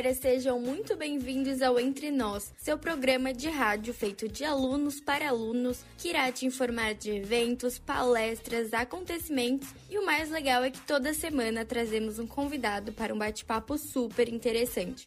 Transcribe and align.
Galera, 0.00 0.14
sejam 0.14 0.58
muito 0.58 0.96
bem-vindos 0.96 1.60
ao 1.60 1.78
Entre 1.78 2.10
Nós, 2.10 2.54
seu 2.56 2.78
programa 2.78 3.34
de 3.34 3.50
rádio 3.50 3.92
feito 3.92 4.26
de 4.26 4.44
alunos 4.44 4.98
para 4.98 5.28
alunos, 5.28 5.84
que 5.98 6.08
irá 6.08 6.32
te 6.32 6.46
informar 6.46 6.94
de 6.94 7.10
eventos, 7.10 7.78
palestras, 7.78 8.72
acontecimentos 8.72 9.68
e 9.90 9.98
o 9.98 10.06
mais 10.06 10.30
legal 10.30 10.64
é 10.64 10.70
que 10.70 10.80
toda 10.80 11.12
semana 11.12 11.66
trazemos 11.66 12.18
um 12.18 12.26
convidado 12.26 12.92
para 12.92 13.12
um 13.12 13.18
bate-papo 13.18 13.76
super 13.76 14.26
interessante. 14.30 15.06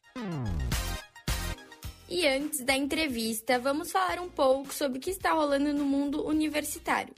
E 2.08 2.28
antes 2.28 2.60
da 2.60 2.76
entrevista, 2.76 3.58
vamos 3.58 3.92
falar 3.92 4.20
um 4.20 4.30
pouco 4.30 4.72
sobre 4.72 5.00
o 5.00 5.02
que 5.02 5.10
está 5.10 5.32
rolando 5.32 5.74
no 5.74 5.86
mundo 5.86 6.24
universitário. 6.24 7.16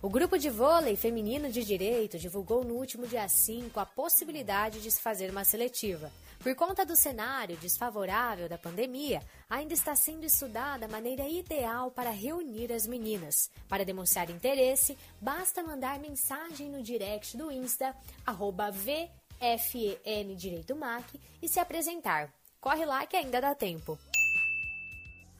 O 0.00 0.08
grupo 0.08 0.38
de 0.38 0.48
vôlei 0.48 0.94
feminino 0.94 1.50
de 1.50 1.64
direito 1.64 2.20
divulgou 2.20 2.62
no 2.62 2.74
último 2.74 3.04
dia 3.04 3.28
5 3.28 3.80
a 3.80 3.84
possibilidade 3.84 4.80
de 4.80 4.88
se 4.92 5.00
fazer 5.00 5.28
uma 5.28 5.42
seletiva. 5.42 6.12
Por 6.38 6.54
conta 6.54 6.86
do 6.86 6.94
cenário 6.94 7.56
desfavorável 7.56 8.48
da 8.48 8.56
pandemia, 8.56 9.20
ainda 9.50 9.74
está 9.74 9.96
sendo 9.96 10.24
estudada 10.24 10.86
a 10.86 10.88
maneira 10.88 11.28
ideal 11.28 11.90
para 11.90 12.10
reunir 12.10 12.72
as 12.72 12.86
meninas. 12.86 13.50
Para 13.68 13.84
demonstrar 13.84 14.30
interesse, 14.30 14.96
basta 15.20 15.64
mandar 15.64 15.98
mensagem 15.98 16.70
no 16.70 16.80
direct 16.80 17.36
do 17.36 17.50
Insta, 17.50 17.92
arroba 18.24 18.70
VFEN 18.70 20.36
Direito 20.36 20.76
MAC 20.76 21.20
e 21.42 21.48
se 21.48 21.58
apresentar. 21.58 22.32
Corre 22.60 22.86
lá 22.86 23.04
que 23.04 23.16
ainda 23.16 23.40
dá 23.40 23.52
tempo. 23.52 23.98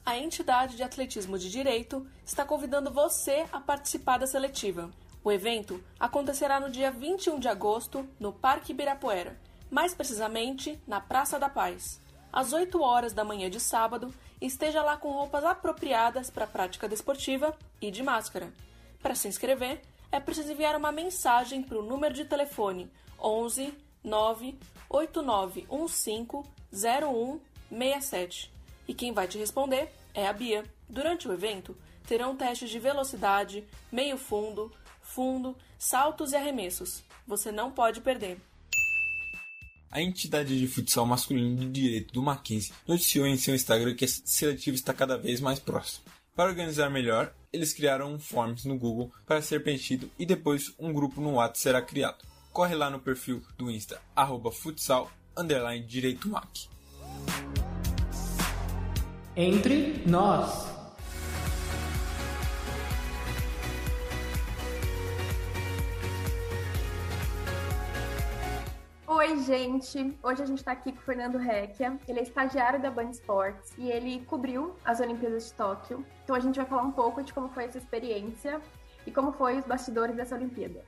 A 0.09 0.17
entidade 0.17 0.75
de 0.75 0.81
atletismo 0.81 1.37
de 1.37 1.51
direito 1.51 2.03
está 2.25 2.43
convidando 2.43 2.89
você 2.89 3.45
a 3.51 3.59
participar 3.59 4.17
da 4.17 4.25
seletiva. 4.25 4.89
O 5.23 5.31
evento 5.31 5.83
acontecerá 5.99 6.59
no 6.59 6.71
dia 6.71 6.89
21 6.89 7.39
de 7.39 7.47
agosto 7.47 8.09
no 8.19 8.33
Parque 8.33 8.71
Ibirapuera, 8.71 9.39
mais 9.69 9.93
precisamente 9.93 10.81
na 10.87 10.99
Praça 10.99 11.37
da 11.37 11.47
Paz. 11.47 12.01
Às 12.33 12.53
8 12.53 12.81
horas 12.81 13.13
da 13.13 13.23
manhã 13.23 13.51
de 13.51 13.59
sábado, 13.59 14.11
esteja 14.41 14.81
lá 14.81 14.97
com 14.97 15.11
roupas 15.11 15.45
apropriadas 15.45 16.31
para 16.31 16.45
a 16.45 16.47
prática 16.47 16.89
desportiva 16.89 17.55
e 17.79 17.91
de 17.91 18.01
máscara. 18.01 18.51
Para 19.03 19.13
se 19.13 19.27
inscrever, 19.27 19.79
é 20.11 20.19
preciso 20.19 20.51
enviar 20.51 20.75
uma 20.75 20.91
mensagem 20.91 21.61
para 21.61 21.77
o 21.77 21.83
número 21.83 22.15
de 22.15 22.25
telefone 22.25 22.91
11 23.21 23.75
98915 24.03 26.49
0167. 26.71 28.51
E 28.87 28.93
quem 28.95 29.13
vai 29.13 29.27
te 29.27 29.37
responder 29.37 29.98
é 30.13 30.27
a 30.27 30.33
Bia. 30.33 30.65
Durante 30.87 31.27
o 31.27 31.33
evento, 31.33 31.77
terão 32.07 32.35
testes 32.35 32.69
de 32.69 32.79
velocidade, 32.79 33.63
meio 33.91 34.17
fundo, 34.17 34.71
fundo, 35.01 35.55
saltos 35.77 36.31
e 36.31 36.35
arremessos. 36.35 37.03
Você 37.27 37.51
não 37.51 37.71
pode 37.71 38.01
perder. 38.01 38.39
A 39.91 40.01
entidade 40.01 40.57
de 40.59 40.67
futsal 40.67 41.05
masculino 41.05 41.55
de 41.55 41.67
direito 41.67 42.13
do 42.13 42.21
Mackenzie 42.21 42.73
noticiou 42.87 43.25
em 43.25 43.37
seu 43.37 43.55
Instagram 43.55 43.95
que 43.95 44.05
a 44.05 44.07
seletiva 44.07 44.75
está 44.75 44.93
cada 44.93 45.17
vez 45.17 45.41
mais 45.41 45.59
próxima. 45.59 46.05
Para 46.35 46.49
organizar 46.49 46.89
melhor, 46.89 47.33
eles 47.51 47.73
criaram 47.73 48.13
um 48.13 48.19
forms 48.19 48.65
no 48.65 48.77
Google 48.77 49.11
para 49.25 49.41
ser 49.41 49.63
preenchido 49.63 50.09
e 50.17 50.25
depois 50.25 50.73
um 50.77 50.93
grupo 50.93 51.19
no 51.19 51.33
WhatsApp 51.33 51.59
será 51.59 51.81
criado. 51.81 52.23
Corre 52.53 52.75
lá 52.75 52.89
no 52.89 52.99
perfil 52.99 53.43
do 53.57 53.69
Insta, 53.69 53.99
arroba 54.15 54.51
futsal, 54.51 55.11
direito 55.87 56.29
mac. 56.29 56.47
Entre 59.35 60.03
nós. 60.07 60.67
Oi, 69.07 69.37
gente! 69.43 70.17
Hoje 70.23 70.41
a 70.41 70.45
gente 70.45 70.63
tá 70.63 70.71
aqui 70.71 70.91
com 70.91 70.97
o 70.97 71.01
Fernando 71.01 71.37
Recchia. 71.37 71.97
Ele 72.07 72.19
é 72.19 72.23
estagiário 72.23 72.81
da 72.81 72.89
Band 72.89 73.11
Sports 73.11 73.73
e 73.77 73.91
ele 73.91 74.25
cobriu 74.25 74.75
as 74.83 74.99
Olimpíadas 74.99 75.45
de 75.45 75.53
Tóquio. 75.53 76.03
Então 76.23 76.35
a 76.35 76.39
gente 76.39 76.55
vai 76.55 76.65
falar 76.65 76.83
um 76.83 76.91
pouco 76.91 77.21
de 77.21 77.31
como 77.31 77.49
foi 77.49 77.65
essa 77.65 77.77
experiência 77.77 78.59
e 79.05 79.11
como 79.11 79.31
foi 79.31 79.59
os 79.59 79.65
bastidores 79.65 80.15
dessa 80.15 80.35
Olimpíada. 80.35 80.83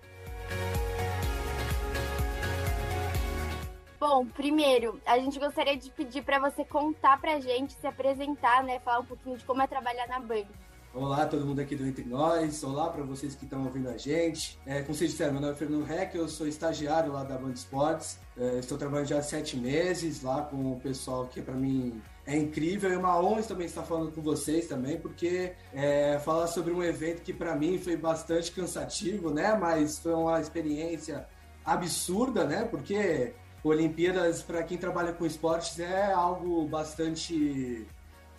Bom, 4.02 4.26
primeiro, 4.26 5.00
a 5.06 5.20
gente 5.20 5.38
gostaria 5.38 5.78
de 5.78 5.92
pedir 5.92 6.24
para 6.24 6.40
você 6.40 6.66
contar 6.66 7.22
pra 7.22 7.40
gente, 7.40 7.74
se 7.74 7.86
apresentar, 7.86 8.64
né, 8.64 8.80
falar 8.80 9.02
um 9.02 9.06
pouquinho 9.06 9.38
de 9.38 9.46
como 9.46 9.62
é 9.62 9.68
trabalhar 9.68 10.08
na 10.08 10.20
Band. 10.20 10.48
Olá, 10.92 11.28
todo 11.28 11.46
mundo 11.46 11.60
aqui 11.60 11.76
do 11.76 11.86
Entre 11.86 12.04
Nós. 12.04 12.64
Olá 12.64 12.90
para 12.90 13.04
vocês 13.04 13.36
que 13.36 13.44
estão 13.44 13.64
ouvindo 13.64 13.90
a 13.90 13.98
gente. 13.98 14.60
É, 14.66 14.82
como 14.82 14.96
vocês 14.96 15.12
disseram, 15.12 15.34
meu 15.34 15.42
nome 15.42 15.54
é 15.54 15.56
Fernando 15.56 15.86
Reck, 15.86 16.18
eu 16.18 16.28
sou 16.28 16.48
estagiário 16.48 17.14
lá 17.14 17.24
da 17.24 17.38
Band 17.38 17.52
Esportes. 17.52 18.20
É, 18.36 18.58
estou 18.58 18.76
trabalhando 18.76 19.08
já 19.08 19.20
há 19.20 19.22
sete 19.22 19.56
meses 19.56 20.24
lá 20.24 20.42
com 20.46 20.72
o 20.72 20.80
pessoal 20.80 21.28
que 21.28 21.40
para 21.40 21.54
mim 21.54 22.02
é 22.26 22.36
incrível. 22.36 22.92
É 22.92 22.98
uma 22.98 23.22
honra 23.22 23.44
também 23.44 23.68
estar 23.68 23.84
falando 23.84 24.12
com 24.12 24.22
vocês 24.24 24.66
também, 24.66 25.00
porque 25.00 25.54
é, 25.72 26.18
falar 26.26 26.48
sobre 26.48 26.74
um 26.74 26.82
evento 26.82 27.22
que 27.22 27.34
para 27.34 27.56
mim 27.56 27.78
foi 27.78 27.96
bastante 27.96 28.52
cansativo, 28.52 29.30
né? 29.32 29.56
Mas 29.56 30.00
foi 30.00 30.16
uma 30.16 30.42
experiência 30.42 31.28
absurda, 31.64 32.46
né? 32.46 32.66
Porque 32.66 33.36
Olimpíadas, 33.64 34.42
para 34.42 34.64
quem 34.64 34.78
trabalha 34.78 35.14
com 35.14 35.26
esportes, 35.26 35.80
é 35.80 36.12
algo 36.12 36.68
bastante 36.68 37.86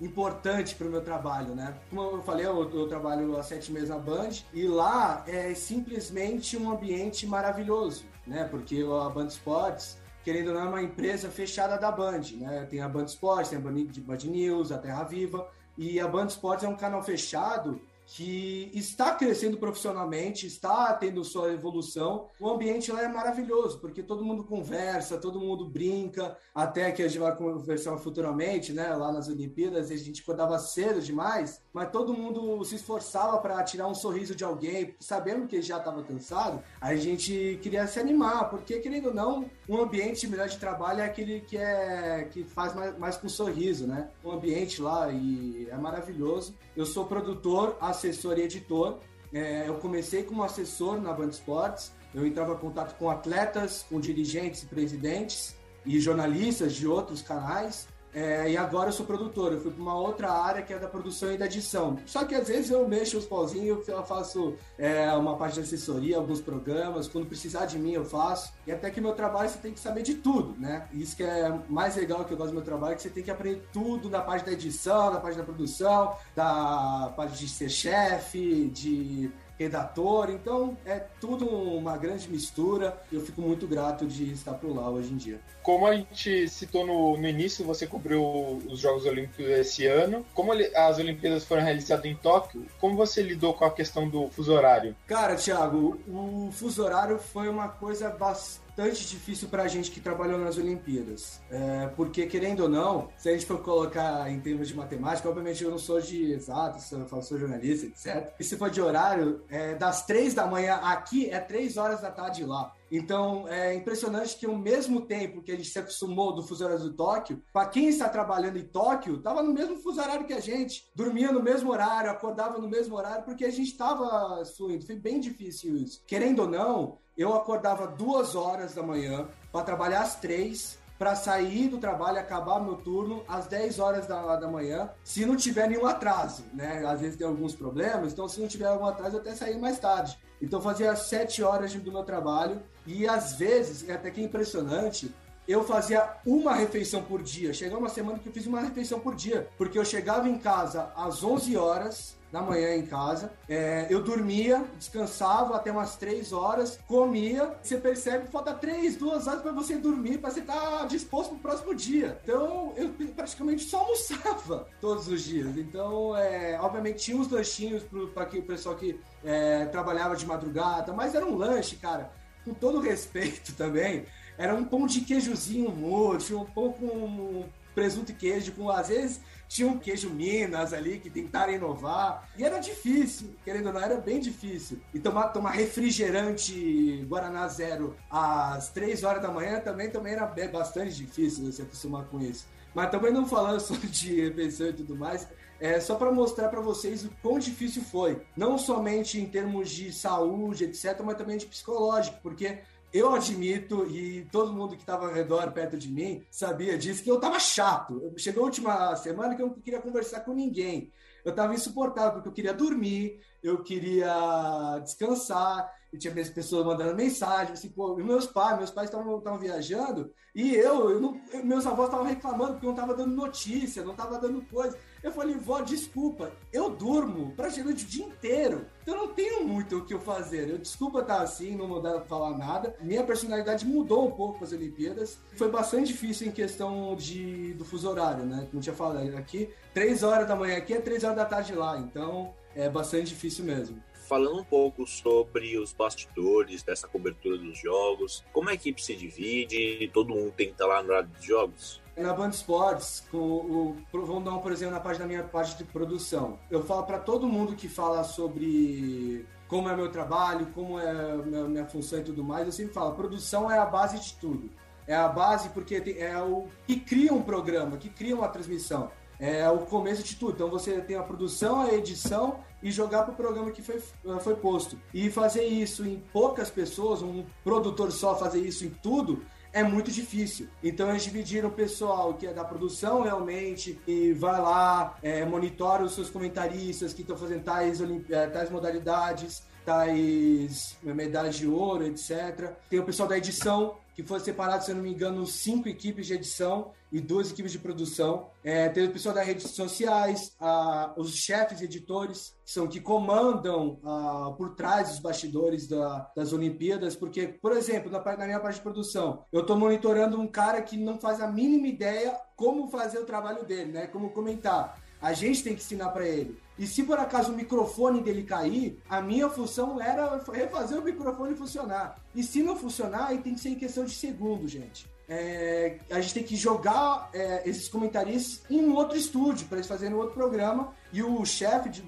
importante 0.00 0.74
para 0.74 0.88
o 0.88 0.90
meu 0.90 1.00
trabalho, 1.00 1.54
né? 1.54 1.74
Como 1.88 2.02
eu 2.02 2.22
falei, 2.22 2.44
eu, 2.44 2.68
eu, 2.70 2.88
trabalho 2.88 3.36
há 3.36 3.42
sete 3.42 3.70
meses 3.70 3.88
na 3.88 3.98
Band 3.98 4.30
e 4.52 4.66
lá 4.66 5.22
é 5.28 5.54
simplesmente 5.54 6.56
um 6.56 6.70
ambiente 6.70 7.24
maravilhoso, 7.26 8.04
né? 8.26 8.44
Porque 8.44 8.84
a 8.84 9.08
Band 9.08 9.26
Sports, 9.26 9.98
querendo 10.24 10.48
ou 10.48 10.54
não, 10.54 10.62
é 10.62 10.68
uma 10.68 10.82
empresa 10.82 11.28
fechada 11.30 11.78
da 11.78 11.92
Band, 11.92 12.22
né? 12.36 12.66
Tem 12.68 12.80
a 12.80 12.88
Band 12.88 13.04
Sports, 13.04 13.50
tem 13.50 13.58
a 13.58 13.62
Band, 13.62 13.86
Band 13.98 14.24
News, 14.24 14.72
a 14.72 14.78
Terra 14.78 15.04
Viva 15.04 15.48
e 15.78 16.00
a 16.00 16.08
Band 16.08 16.26
Sports 16.26 16.64
é 16.64 16.68
um 16.68 16.76
canal 16.76 17.02
fechado 17.02 17.80
que 18.14 18.70
está 18.74 19.14
crescendo 19.14 19.56
profissionalmente, 19.56 20.46
está 20.46 20.92
tendo 20.92 21.24
sua 21.24 21.50
evolução. 21.52 22.28
O 22.38 22.50
ambiente 22.50 22.92
lá 22.92 23.02
é 23.02 23.08
maravilhoso, 23.08 23.80
porque 23.80 24.02
todo 24.02 24.24
mundo 24.24 24.44
conversa, 24.44 25.16
todo 25.16 25.40
mundo 25.40 25.66
brinca, 25.68 26.36
até 26.54 26.92
que 26.92 27.02
a 27.02 27.08
gente 27.08 27.18
vai 27.18 27.34
conversar 27.34 27.96
futuramente, 27.96 28.72
né? 28.72 28.94
Lá 28.94 29.10
nas 29.10 29.28
Olimpíadas, 29.28 29.90
a 29.90 29.96
gente 29.96 30.20
acordava 30.20 30.58
cedo 30.58 31.00
demais, 31.00 31.62
mas 31.72 31.90
todo 31.90 32.12
mundo 32.12 32.62
se 32.64 32.74
esforçava 32.74 33.38
para 33.38 33.62
tirar 33.64 33.88
um 33.88 33.94
sorriso 33.94 34.34
de 34.34 34.44
alguém, 34.44 34.94
sabendo 35.00 35.46
que 35.46 35.62
já 35.62 35.78
estava 35.78 36.02
cansado, 36.02 36.62
a 36.80 36.94
gente 36.94 37.58
queria 37.62 37.86
se 37.86 37.98
animar, 37.98 38.50
porque 38.50 38.78
querendo 38.80 39.06
ou 39.06 39.14
não, 39.14 39.50
um 39.66 39.80
ambiente 39.80 40.26
melhor 40.28 40.48
de 40.48 40.58
trabalho 40.58 41.00
é 41.00 41.04
aquele 41.06 41.40
que 41.40 41.56
é 41.56 42.28
que 42.30 42.44
faz 42.44 42.74
mais, 42.74 42.98
mais 42.98 43.16
com 43.16 43.28
sorriso, 43.28 43.86
né? 43.86 44.10
O 44.22 44.30
ambiente 44.30 44.82
lá 44.82 45.10
e 45.10 45.66
é 45.70 45.76
maravilhoso. 45.78 46.54
Eu 46.76 46.86
sou 46.86 47.04
produtor, 47.04 47.76
assessor 47.80 48.38
e 48.38 48.42
editor. 48.42 48.98
É, 49.32 49.68
eu 49.68 49.74
comecei 49.74 50.22
como 50.22 50.42
assessor 50.42 51.00
na 51.00 51.12
Band 51.12 51.28
Esportes. 51.28 51.92
Eu 52.14 52.26
entrava 52.26 52.54
em 52.54 52.58
contato 52.58 52.96
com 52.98 53.10
atletas, 53.10 53.84
com 53.88 54.00
dirigentes 54.00 54.62
e 54.62 54.66
presidentes 54.66 55.56
e 55.84 55.98
jornalistas 56.00 56.74
de 56.74 56.86
outros 56.86 57.22
canais. 57.22 57.88
É, 58.14 58.50
e 58.50 58.56
agora 58.56 58.88
eu 58.88 58.92
sou 58.92 59.06
produtor, 59.06 59.52
eu 59.52 59.60
fui 59.60 59.70
para 59.70 59.82
uma 59.82 59.94
outra 59.94 60.30
área 60.30 60.62
que 60.62 60.72
é 60.72 60.78
da 60.78 60.88
produção 60.88 61.32
e 61.32 61.38
da 61.38 61.46
edição. 61.46 61.98
Só 62.04 62.24
que 62.24 62.34
às 62.34 62.48
vezes 62.48 62.70
eu 62.70 62.86
mexo 62.86 63.16
os 63.16 63.24
pauzinhos, 63.24 63.88
eu 63.88 64.02
faço 64.04 64.54
é, 64.78 65.10
uma 65.12 65.36
parte 65.36 65.54
de 65.54 65.60
assessoria, 65.60 66.16
alguns 66.16 66.40
programas, 66.40 67.08
quando 67.08 67.26
precisar 67.26 67.66
de 67.66 67.78
mim 67.78 67.92
eu 67.92 68.04
faço. 68.04 68.52
E 68.66 68.72
até 68.72 68.90
que 68.90 69.00
meu 69.00 69.12
trabalho 69.12 69.48
você 69.48 69.58
tem 69.58 69.72
que 69.72 69.80
saber 69.80 70.02
de 70.02 70.14
tudo, 70.14 70.54
né? 70.58 70.86
Isso 70.92 71.16
que 71.16 71.22
é 71.22 71.58
mais 71.68 71.96
legal 71.96 72.24
que 72.24 72.32
eu 72.32 72.36
gosto 72.36 72.50
do 72.50 72.56
meu 72.56 72.64
trabalho, 72.64 72.92
é 72.92 72.96
que 72.96 73.02
você 73.02 73.10
tem 73.10 73.22
que 73.22 73.30
aprender 73.30 73.66
tudo 73.72 74.10
na 74.10 74.20
parte 74.20 74.44
da 74.44 74.52
edição, 74.52 75.10
na 75.10 75.20
parte 75.20 75.38
da 75.38 75.44
produção, 75.44 76.14
da 76.36 77.12
parte 77.16 77.38
de 77.38 77.48
ser 77.48 77.70
chefe, 77.70 78.68
de 78.68 79.30
redator, 79.62 80.30
então 80.30 80.76
é 80.84 81.00
tudo 81.20 81.46
uma 81.46 81.96
grande 81.96 82.28
mistura. 82.28 83.00
Eu 83.10 83.20
fico 83.20 83.40
muito 83.40 83.66
grato 83.66 84.06
de 84.06 84.32
estar 84.32 84.54
por 84.54 84.74
lá 84.74 84.88
hoje 84.88 85.12
em 85.12 85.16
dia. 85.16 85.40
Como 85.62 85.86
a 85.86 85.94
gente 85.94 86.48
citou 86.48 86.86
no, 86.86 87.16
no 87.16 87.28
início, 87.28 87.64
você 87.64 87.86
cobriu 87.86 88.22
os 88.68 88.80
Jogos 88.80 89.06
Olímpicos 89.06 89.46
esse 89.46 89.86
ano. 89.86 90.24
Como 90.34 90.52
as 90.52 90.98
Olimpíadas 90.98 91.44
foram 91.44 91.62
realizadas 91.62 92.04
em 92.04 92.14
Tóquio, 92.14 92.66
como 92.80 92.96
você 92.96 93.22
lidou 93.22 93.54
com 93.54 93.64
a 93.64 93.70
questão 93.70 94.08
do 94.08 94.28
fuso 94.28 94.52
horário? 94.52 94.94
Cara, 95.06 95.36
Thiago, 95.36 95.98
o 96.08 96.50
fuso 96.52 96.82
horário 96.82 97.18
foi 97.18 97.48
uma 97.48 97.68
coisa 97.68 98.10
bastante 98.10 98.61
bastante 98.76 99.06
difícil 99.06 99.48
para 99.48 99.64
a 99.64 99.68
gente 99.68 99.90
que 99.90 100.00
trabalhou 100.00 100.38
nas 100.38 100.56
Olimpíadas. 100.56 101.40
É, 101.50 101.88
porque, 101.88 102.26
querendo 102.26 102.60
ou 102.60 102.68
não, 102.68 103.08
se 103.16 103.28
a 103.28 103.32
gente 103.32 103.44
for 103.44 103.62
colocar 103.62 104.30
em 104.30 104.40
termos 104.40 104.68
de 104.68 104.74
matemática, 104.74 105.28
obviamente 105.28 105.62
eu 105.62 105.70
não 105.70 105.78
sou 105.78 106.00
de 106.00 106.32
exato, 106.32 106.78
eu 106.94 107.22
sou 107.22 107.38
jornalista, 107.38 107.86
etc. 107.86 108.32
E 108.40 108.44
se 108.44 108.56
for 108.56 108.70
de 108.70 108.80
horário, 108.80 109.42
é, 109.50 109.74
das 109.74 110.06
três 110.06 110.32
da 110.32 110.46
manhã 110.46 110.76
aqui 110.76 111.28
é 111.28 111.38
três 111.38 111.76
horas 111.76 112.00
da 112.00 112.10
tarde 112.10 112.44
lá. 112.44 112.72
Então, 112.94 113.48
é 113.48 113.74
impressionante 113.74 114.36
que 114.36 114.46
o 114.46 114.54
mesmo 114.54 115.00
tempo 115.00 115.40
que 115.40 115.50
a 115.50 115.56
gente 115.56 115.70
se 115.70 115.78
acostumou 115.78 116.34
do 116.34 116.42
fuso 116.42 116.62
horário 116.62 116.84
do 116.84 116.92
Tóquio, 116.92 117.42
para 117.50 117.66
quem 117.66 117.88
está 117.88 118.06
trabalhando 118.06 118.58
em 118.58 118.66
Tóquio, 118.66 119.14
estava 119.14 119.42
no 119.42 119.54
mesmo 119.54 119.78
fuso 119.78 119.98
horário 119.98 120.26
que 120.26 120.34
a 120.34 120.40
gente, 120.40 120.90
dormia 120.94 121.32
no 121.32 121.42
mesmo 121.42 121.72
horário, 121.72 122.10
acordava 122.10 122.58
no 122.58 122.68
mesmo 122.68 122.94
horário, 122.94 123.24
porque 123.24 123.46
a 123.46 123.50
gente 123.50 123.70
estava 123.70 124.44
suindo. 124.44 124.84
Foi 124.84 124.94
bem 124.94 125.18
difícil 125.18 125.74
isso. 125.74 126.04
Querendo 126.06 126.40
ou 126.40 126.48
não, 126.48 126.98
eu 127.16 127.32
acordava 127.32 127.86
duas 127.86 128.34
horas 128.34 128.74
da 128.74 128.82
manhã 128.82 129.26
para 129.50 129.64
trabalhar 129.64 130.02
às 130.02 130.16
três, 130.16 130.78
para 130.98 131.16
sair 131.16 131.68
do 131.68 131.78
trabalho, 131.78 132.18
acabar 132.18 132.60
meu 132.60 132.76
turno 132.76 133.24
às 133.26 133.46
10 133.46 133.78
horas 133.78 134.06
da, 134.06 134.36
da 134.36 134.46
manhã, 134.46 134.90
se 135.02 135.24
não 135.24 135.34
tiver 135.34 135.66
nenhum 135.68 135.86
atraso, 135.86 136.44
né? 136.52 136.84
Às 136.86 137.00
vezes 137.00 137.16
tem 137.16 137.26
alguns 137.26 137.54
problemas, 137.54 138.12
então 138.12 138.28
se 138.28 138.38
não 138.38 138.46
tiver 138.46 138.66
algum 138.66 138.84
atraso, 138.84 139.16
eu 139.16 139.20
até 139.20 139.34
sair 139.34 139.58
mais 139.58 139.80
tarde. 139.80 140.16
Então 140.40 140.60
fazia 140.60 140.94
7 140.94 141.42
horas 141.42 141.74
do 141.74 141.90
meu 141.90 142.04
trabalho 142.04 142.62
e 142.86 143.06
às 143.06 143.34
vezes, 143.34 143.88
é 143.88 143.94
até 143.94 144.10
que 144.10 144.22
impressionante, 144.22 145.12
eu 145.46 145.64
fazia 145.64 146.08
uma 146.24 146.54
refeição 146.54 147.02
por 147.02 147.22
dia. 147.22 147.52
Chegou 147.52 147.78
uma 147.78 147.88
semana 147.88 148.18
que 148.18 148.28
eu 148.28 148.32
fiz 148.32 148.46
uma 148.46 148.60
refeição 148.60 149.00
por 149.00 149.14
dia, 149.14 149.48
porque 149.58 149.78
eu 149.78 149.84
chegava 149.84 150.28
em 150.28 150.38
casa 150.38 150.92
às 150.96 151.22
11 151.22 151.56
horas, 151.56 152.16
da 152.32 152.40
manhã 152.40 152.74
em 152.74 152.86
casa. 152.86 153.30
É, 153.46 153.86
eu 153.90 154.02
dormia, 154.02 154.64
descansava 154.78 155.54
até 155.54 155.70
umas 155.70 155.96
três 155.96 156.32
horas, 156.32 156.78
comia. 156.88 157.54
Você 157.62 157.76
percebe 157.76 158.24
que 158.24 158.32
falta 158.32 158.54
três, 158.54 158.96
duas 158.96 159.26
horas 159.26 159.42
para 159.42 159.52
você 159.52 159.76
dormir, 159.76 160.18
para 160.18 160.30
você 160.30 160.40
estar 160.40 160.58
tá 160.58 160.86
disposto 160.86 161.30
para 161.30 161.36
o 161.36 161.40
próximo 161.40 161.74
dia. 161.74 162.18
Então, 162.24 162.72
eu 162.74 162.88
praticamente 163.14 163.64
só 163.64 163.80
almoçava 163.80 164.66
todos 164.80 165.06
os 165.08 165.22
dias. 165.22 165.56
Então, 165.58 166.16
é, 166.16 166.58
obviamente, 166.58 167.04
tinha 167.04 167.16
uns 167.16 167.30
lanchinhos 167.30 167.82
para 168.14 168.24
o 168.24 168.42
pessoal 168.42 168.74
que 168.76 168.98
é, 169.22 169.66
trabalhava 169.66 170.16
de 170.16 170.24
madrugada, 170.24 170.92
mas 170.94 171.14
era 171.14 171.26
um 171.26 171.36
lanche, 171.36 171.76
cara, 171.76 172.10
com 172.44 172.54
todo 172.54 172.80
respeito 172.80 173.54
também. 173.56 174.04
Era 174.38 174.54
um 174.54 174.64
pão 174.64 174.86
de 174.86 175.02
queijozinho 175.02 175.70
murcho, 175.70 176.40
um 176.40 176.44
pão 176.44 176.72
com 176.72 177.44
presunto 177.74 178.12
e 178.12 178.14
queijo, 178.14 178.52
com 178.52 178.70
às 178.70 178.88
vezes 178.88 179.20
tinha 179.48 179.68
um 179.68 179.78
queijo 179.78 180.08
Minas 180.08 180.72
ali 180.72 180.98
que 180.98 181.10
tentaram 181.10 181.52
inovar. 181.52 182.26
E 182.38 182.44
era 182.44 182.58
difícil, 182.58 183.34
querendo 183.44 183.66
ou 183.66 183.72
não, 183.74 183.80
era 183.82 183.96
bem 183.96 184.18
difícil. 184.18 184.80
E 184.94 184.98
tomar, 184.98 185.28
tomar 185.28 185.50
refrigerante 185.50 187.04
Guaraná 187.06 187.46
Zero 187.48 187.94
às 188.10 188.70
3 188.70 189.04
horas 189.04 189.20
da 189.20 189.30
manhã 189.30 189.60
também, 189.60 189.90
também 189.90 190.14
era 190.14 190.26
bastante 190.50 190.94
difícil 190.96 191.52
se 191.52 191.60
acostumar 191.60 192.04
com 192.06 192.18
isso. 192.20 192.46
Mas 192.74 192.90
também 192.90 193.12
não 193.12 193.26
falando 193.26 193.60
só 193.60 193.74
de 193.74 194.22
refeição 194.22 194.68
e 194.68 194.72
tudo 194.72 194.96
mais, 194.96 195.28
é 195.62 195.78
só 195.78 195.94
para 195.94 196.10
mostrar 196.10 196.48
para 196.48 196.60
vocês 196.60 197.04
o 197.04 197.10
quão 197.22 197.38
difícil 197.38 197.82
foi. 197.82 198.20
Não 198.36 198.58
somente 198.58 199.20
em 199.20 199.26
termos 199.26 199.70
de 199.70 199.92
saúde, 199.92 200.64
etc., 200.64 201.00
mas 201.04 201.16
também 201.16 201.36
de 201.36 201.46
psicológico, 201.46 202.18
porque 202.20 202.58
eu 202.92 203.14
admito, 203.14 203.86
e 203.86 204.26
todo 204.32 204.52
mundo 204.52 204.74
que 204.74 204.82
estava 204.82 205.06
ao 205.06 205.14
redor, 205.14 205.52
perto 205.52 205.78
de 205.78 205.88
mim, 205.88 206.26
sabia 206.28 206.76
disso, 206.76 207.04
que 207.04 207.10
eu 207.10 207.14
estava 207.14 207.38
chato. 207.38 208.12
Chegou 208.16 208.42
a 208.42 208.46
última 208.46 208.96
semana 208.96 209.36
que 209.36 209.42
eu 209.42 209.46
não 209.46 209.54
queria 209.54 209.80
conversar 209.80 210.20
com 210.20 210.34
ninguém. 210.34 210.90
Eu 211.24 211.30
estava 211.30 211.54
insuportável, 211.54 212.14
porque 212.14 212.28
eu 212.28 212.32
queria 212.32 212.52
dormir, 212.52 213.20
eu 213.40 213.62
queria 213.62 214.80
descansar, 214.82 215.72
e 215.92 215.96
tinha 215.96 216.12
pessoas 216.12 216.66
mandando 216.66 216.96
mensagem, 216.96 217.52
assim, 217.52 217.68
pô, 217.68 217.94
meus 217.96 218.26
pais, 218.26 218.58
meus 218.58 218.70
pais 218.70 218.88
estavam 218.88 219.38
viajando, 219.38 220.10
e 220.34 220.54
eu, 220.54 220.90
eu 220.90 221.00
não, 221.00 221.20
meus 221.44 221.66
avós 221.66 221.86
estavam 221.86 222.06
reclamando 222.06 222.54
porque 222.54 222.66
não 222.66 222.74
estava 222.74 222.94
dando 222.94 223.14
notícia, 223.14 223.84
não 223.84 223.92
estava 223.92 224.18
dando 224.18 224.42
coisa. 224.46 224.76
Eu 225.02 225.10
falei, 225.10 225.36
vó, 225.36 225.60
desculpa, 225.60 226.32
eu 226.52 226.70
durmo 226.70 227.32
praticamente 227.32 227.84
o 227.84 227.88
dia 227.88 228.04
inteiro. 228.04 228.66
Então 228.82 228.96
não 228.96 229.08
tenho 229.08 229.44
muito 229.44 229.78
o 229.78 229.84
que 229.84 229.92
eu 229.92 230.00
fazer. 230.00 230.48
Eu 230.48 230.58
desculpa 230.58 231.00
estar 231.00 231.20
assim, 231.22 231.56
não 231.56 231.66
mudar 231.66 232.02
falar 232.02 232.36
nada. 232.38 232.76
Minha 232.80 233.02
personalidade 233.02 233.66
mudou 233.66 234.06
um 234.06 234.10
pouco 234.12 234.38
com 234.38 234.44
as 234.44 234.52
Olimpíadas. 234.52 235.18
Foi 235.36 235.50
bastante 235.50 235.88
difícil 235.88 236.28
em 236.28 236.30
questão 236.30 236.94
de, 236.94 237.52
do 237.54 237.64
fuso 237.64 237.88
horário, 237.88 238.24
né? 238.24 238.46
Como 238.50 238.62
tinha 238.62 238.74
falado 238.74 239.16
aqui, 239.16 239.50
três 239.74 240.02
horas 240.02 240.28
da 240.28 240.36
manhã 240.36 240.56
aqui 240.56 240.74
é 240.74 240.80
três 240.80 241.02
horas 241.02 241.16
da 241.16 241.24
tarde 241.24 241.54
lá. 241.54 241.78
Então 241.78 242.32
é 242.54 242.68
bastante 242.68 243.06
difícil 243.06 243.44
mesmo 243.44 243.82
falando 244.02 244.40
um 244.40 244.44
pouco 244.44 244.86
sobre 244.86 245.56
os 245.58 245.72
bastidores 245.72 246.62
dessa 246.62 246.86
cobertura 246.88 247.38
dos 247.38 247.58
jogos, 247.58 248.24
como 248.32 248.50
a 248.50 248.54
equipe 248.54 248.82
se 248.82 248.94
divide, 248.94 249.90
todo 249.92 250.14
mundo 250.14 250.32
tem 250.32 250.46
que 250.46 250.52
estar 250.52 250.66
lá 250.66 250.82
no 250.82 250.90
lado 250.90 251.08
dos 251.08 251.24
jogos? 251.24 251.82
Na 251.96 252.12
Band 252.12 252.30
Sports, 252.30 253.06
com 253.10 253.18
o, 253.18 253.76
vamos 253.92 254.24
dar 254.24 254.32
um, 254.32 254.38
por 254.38 254.50
exemplo, 254.50 254.74
na 254.74 254.80
parte 254.80 254.98
da 254.98 255.06
minha 255.06 255.22
parte 255.22 255.56
de 255.58 255.64
produção. 255.64 256.38
Eu 256.50 256.62
falo 256.62 256.84
para 256.84 256.98
todo 256.98 257.26
mundo 257.26 257.54
que 257.54 257.68
fala 257.68 258.02
sobre 258.02 259.26
como 259.46 259.68
é 259.68 259.76
meu 259.76 259.90
trabalho, 259.90 260.46
como 260.54 260.80
é 260.80 261.16
minha, 261.18 261.44
minha 261.44 261.66
função 261.66 261.98
e 261.98 262.02
tudo 262.02 262.24
mais, 262.24 262.46
eu 262.46 262.52
sempre 262.52 262.72
falo, 262.72 262.94
produção 262.94 263.50
é 263.50 263.58
a 263.58 263.66
base 263.66 264.00
de 264.00 264.14
tudo. 264.14 264.50
É 264.86 264.94
a 264.94 265.06
base 265.06 265.50
porque 265.50 265.76
é 265.98 266.18
o 266.18 266.48
que 266.66 266.80
cria 266.80 267.12
um 267.12 267.22
programa, 267.22 267.76
que 267.76 267.88
cria 267.88 268.16
uma 268.16 268.28
transmissão. 268.28 268.90
É 269.18 269.48
o 269.48 269.58
começo 269.58 270.02
de 270.02 270.16
tudo. 270.16 270.32
Então 270.32 270.50
você 270.50 270.80
tem 270.80 270.96
a 270.96 271.02
produção, 271.02 271.60
a 271.60 271.72
edição 271.72 272.40
e 272.62 272.70
jogar 272.70 273.02
para 273.02 273.12
o 273.12 273.16
programa 273.16 273.50
que 273.50 273.62
foi, 273.62 273.82
foi 274.20 274.36
posto. 274.36 274.78
E 274.92 275.10
fazer 275.10 275.44
isso 275.44 275.86
em 275.86 276.02
poucas 276.12 276.50
pessoas, 276.50 277.02
um 277.02 277.24
produtor 277.42 277.90
só 277.90 278.16
fazer 278.16 278.40
isso 278.40 278.64
em 278.64 278.70
tudo, 278.70 279.24
é 279.52 279.62
muito 279.62 279.90
difícil. 279.90 280.48
Então 280.62 280.88
eles 280.88 281.04
dividiram 281.04 281.48
o 281.48 281.52
pessoal 281.52 282.14
que 282.14 282.26
é 282.26 282.32
da 282.32 282.44
produção 282.44 283.02
realmente 283.02 283.78
e 283.86 284.12
vai 284.12 284.40
lá, 284.40 284.96
é, 285.02 285.24
monitora 285.24 285.84
os 285.84 285.94
seus 285.94 286.08
comentaristas 286.08 286.94
que 286.94 287.02
estão 287.02 287.16
fazendo 287.16 287.44
tais, 287.44 287.80
é, 288.10 288.26
tais 288.28 288.50
modalidades, 288.50 289.42
tais 289.64 290.76
medalhas 290.82 291.36
de 291.36 291.46
ouro, 291.46 291.84
etc. 291.84 292.52
Tem 292.68 292.78
o 292.78 292.84
pessoal 292.84 293.08
da 293.08 293.18
edição, 293.18 293.76
que 293.94 294.02
foi 294.02 294.20
separado, 294.20 294.64
se 294.64 294.70
eu 294.70 294.74
não 294.74 294.82
me 294.82 294.90
engano, 294.90 295.26
cinco 295.26 295.68
equipes 295.68 296.06
de 296.06 296.14
edição 296.14 296.72
e 296.90 297.00
duas 297.00 297.30
equipes 297.30 297.52
de 297.52 297.58
produção. 297.58 298.28
É, 298.42 298.68
tem 298.68 298.86
o 298.86 298.92
pessoal 298.92 299.14
das 299.14 299.26
redes 299.26 299.50
sociais, 299.50 300.34
a, 300.40 300.94
os 300.96 301.14
chefes 301.14 301.60
editores, 301.60 302.36
que 302.44 302.50
são 302.50 302.66
que 302.66 302.80
comandam 302.80 303.78
a, 303.84 304.34
por 304.36 304.54
trás 304.54 304.90
dos 304.90 304.98
bastidores 304.98 305.66
da, 305.68 306.10
das 306.16 306.32
Olimpíadas, 306.32 306.96
porque, 306.96 307.26
por 307.28 307.52
exemplo, 307.52 307.90
na, 307.90 308.02
na 308.16 308.26
minha 308.26 308.40
parte 308.40 308.56
de 308.56 308.62
produção, 308.62 309.24
eu 309.32 309.42
estou 309.42 309.56
monitorando 309.56 310.20
um 310.20 310.26
cara 310.26 310.62
que 310.62 310.76
não 310.76 310.98
faz 310.98 311.20
a 311.20 311.26
mínima 311.26 311.66
ideia 311.66 312.18
como 312.36 312.68
fazer 312.68 312.98
o 312.98 313.06
trabalho 313.06 313.44
dele, 313.44 313.72
né? 313.72 313.86
Como 313.86 314.10
comentar. 314.10 314.80
A 315.02 315.12
gente 315.12 315.42
tem 315.42 315.54
que 315.54 315.60
ensinar 315.60 315.90
para 315.90 316.06
ele. 316.06 316.38
E 316.58 316.66
se 316.66 316.84
por 316.84 316.98
acaso 316.98 317.32
o 317.32 317.36
microfone 317.36 318.00
dele 318.00 318.22
cair, 318.22 318.78
a 318.88 319.02
minha 319.02 319.28
função 319.28 319.80
era 319.80 320.22
refazer 320.32 320.78
o 320.78 320.82
microfone 320.82 321.34
funcionar. 321.34 322.00
E 322.14 322.22
se 322.22 322.42
não 322.42 322.54
funcionar, 322.54 323.08
aí 323.08 323.18
tem 323.18 323.34
que 323.34 323.40
ser 323.40 323.48
em 323.48 323.56
questão 323.56 323.84
de 323.84 323.92
segundo, 323.92 324.46
gente. 324.46 324.86
É, 325.08 325.78
a 325.90 326.00
gente 326.00 326.14
tem 326.14 326.22
que 326.22 326.36
jogar 326.36 327.10
é, 327.12 327.42
esses 327.48 327.68
comentaristas 327.68 328.48
em 328.48 328.64
um 328.64 328.74
outro 328.74 328.96
estúdio 328.96 329.46
para 329.48 329.58
eles 329.58 329.66
fazerem 329.66 329.94
um 329.94 329.98
outro 329.98 330.14
programa 330.14 330.72
e 330.92 331.02
o 331.02 331.24
chefe 331.24 331.82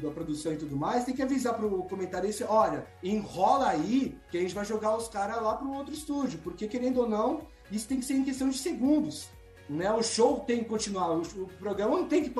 da 0.00 0.10
produção 0.10 0.52
e 0.52 0.56
tudo 0.56 0.76
mais 0.76 1.04
tem 1.04 1.14
que 1.14 1.20
avisar 1.20 1.54
para 1.54 1.66
o 1.66 1.82
comentarista 1.82 2.46
olha 2.48 2.86
enrola 3.02 3.68
aí 3.68 4.16
que 4.30 4.38
a 4.38 4.40
gente 4.40 4.54
vai 4.54 4.64
jogar 4.64 4.96
os 4.96 5.08
caras 5.08 5.42
lá 5.42 5.56
para 5.56 5.66
o 5.66 5.74
outro 5.74 5.92
estúdio 5.92 6.38
porque 6.44 6.68
querendo 6.68 7.00
ou 7.00 7.08
não 7.08 7.42
isso 7.72 7.88
tem 7.88 7.98
que 7.98 8.04
ser 8.06 8.14
em 8.14 8.24
questão 8.24 8.48
de 8.48 8.56
segundos 8.56 9.28
né 9.70 9.92
o 9.92 10.02
show 10.02 10.40
tem 10.40 10.58
que 10.58 10.64
continuar 10.64 11.10
o, 11.10 11.20
o 11.20 11.48
programa 11.58 11.96
não 11.96 12.08
tem 12.08 12.22
que 12.22 12.30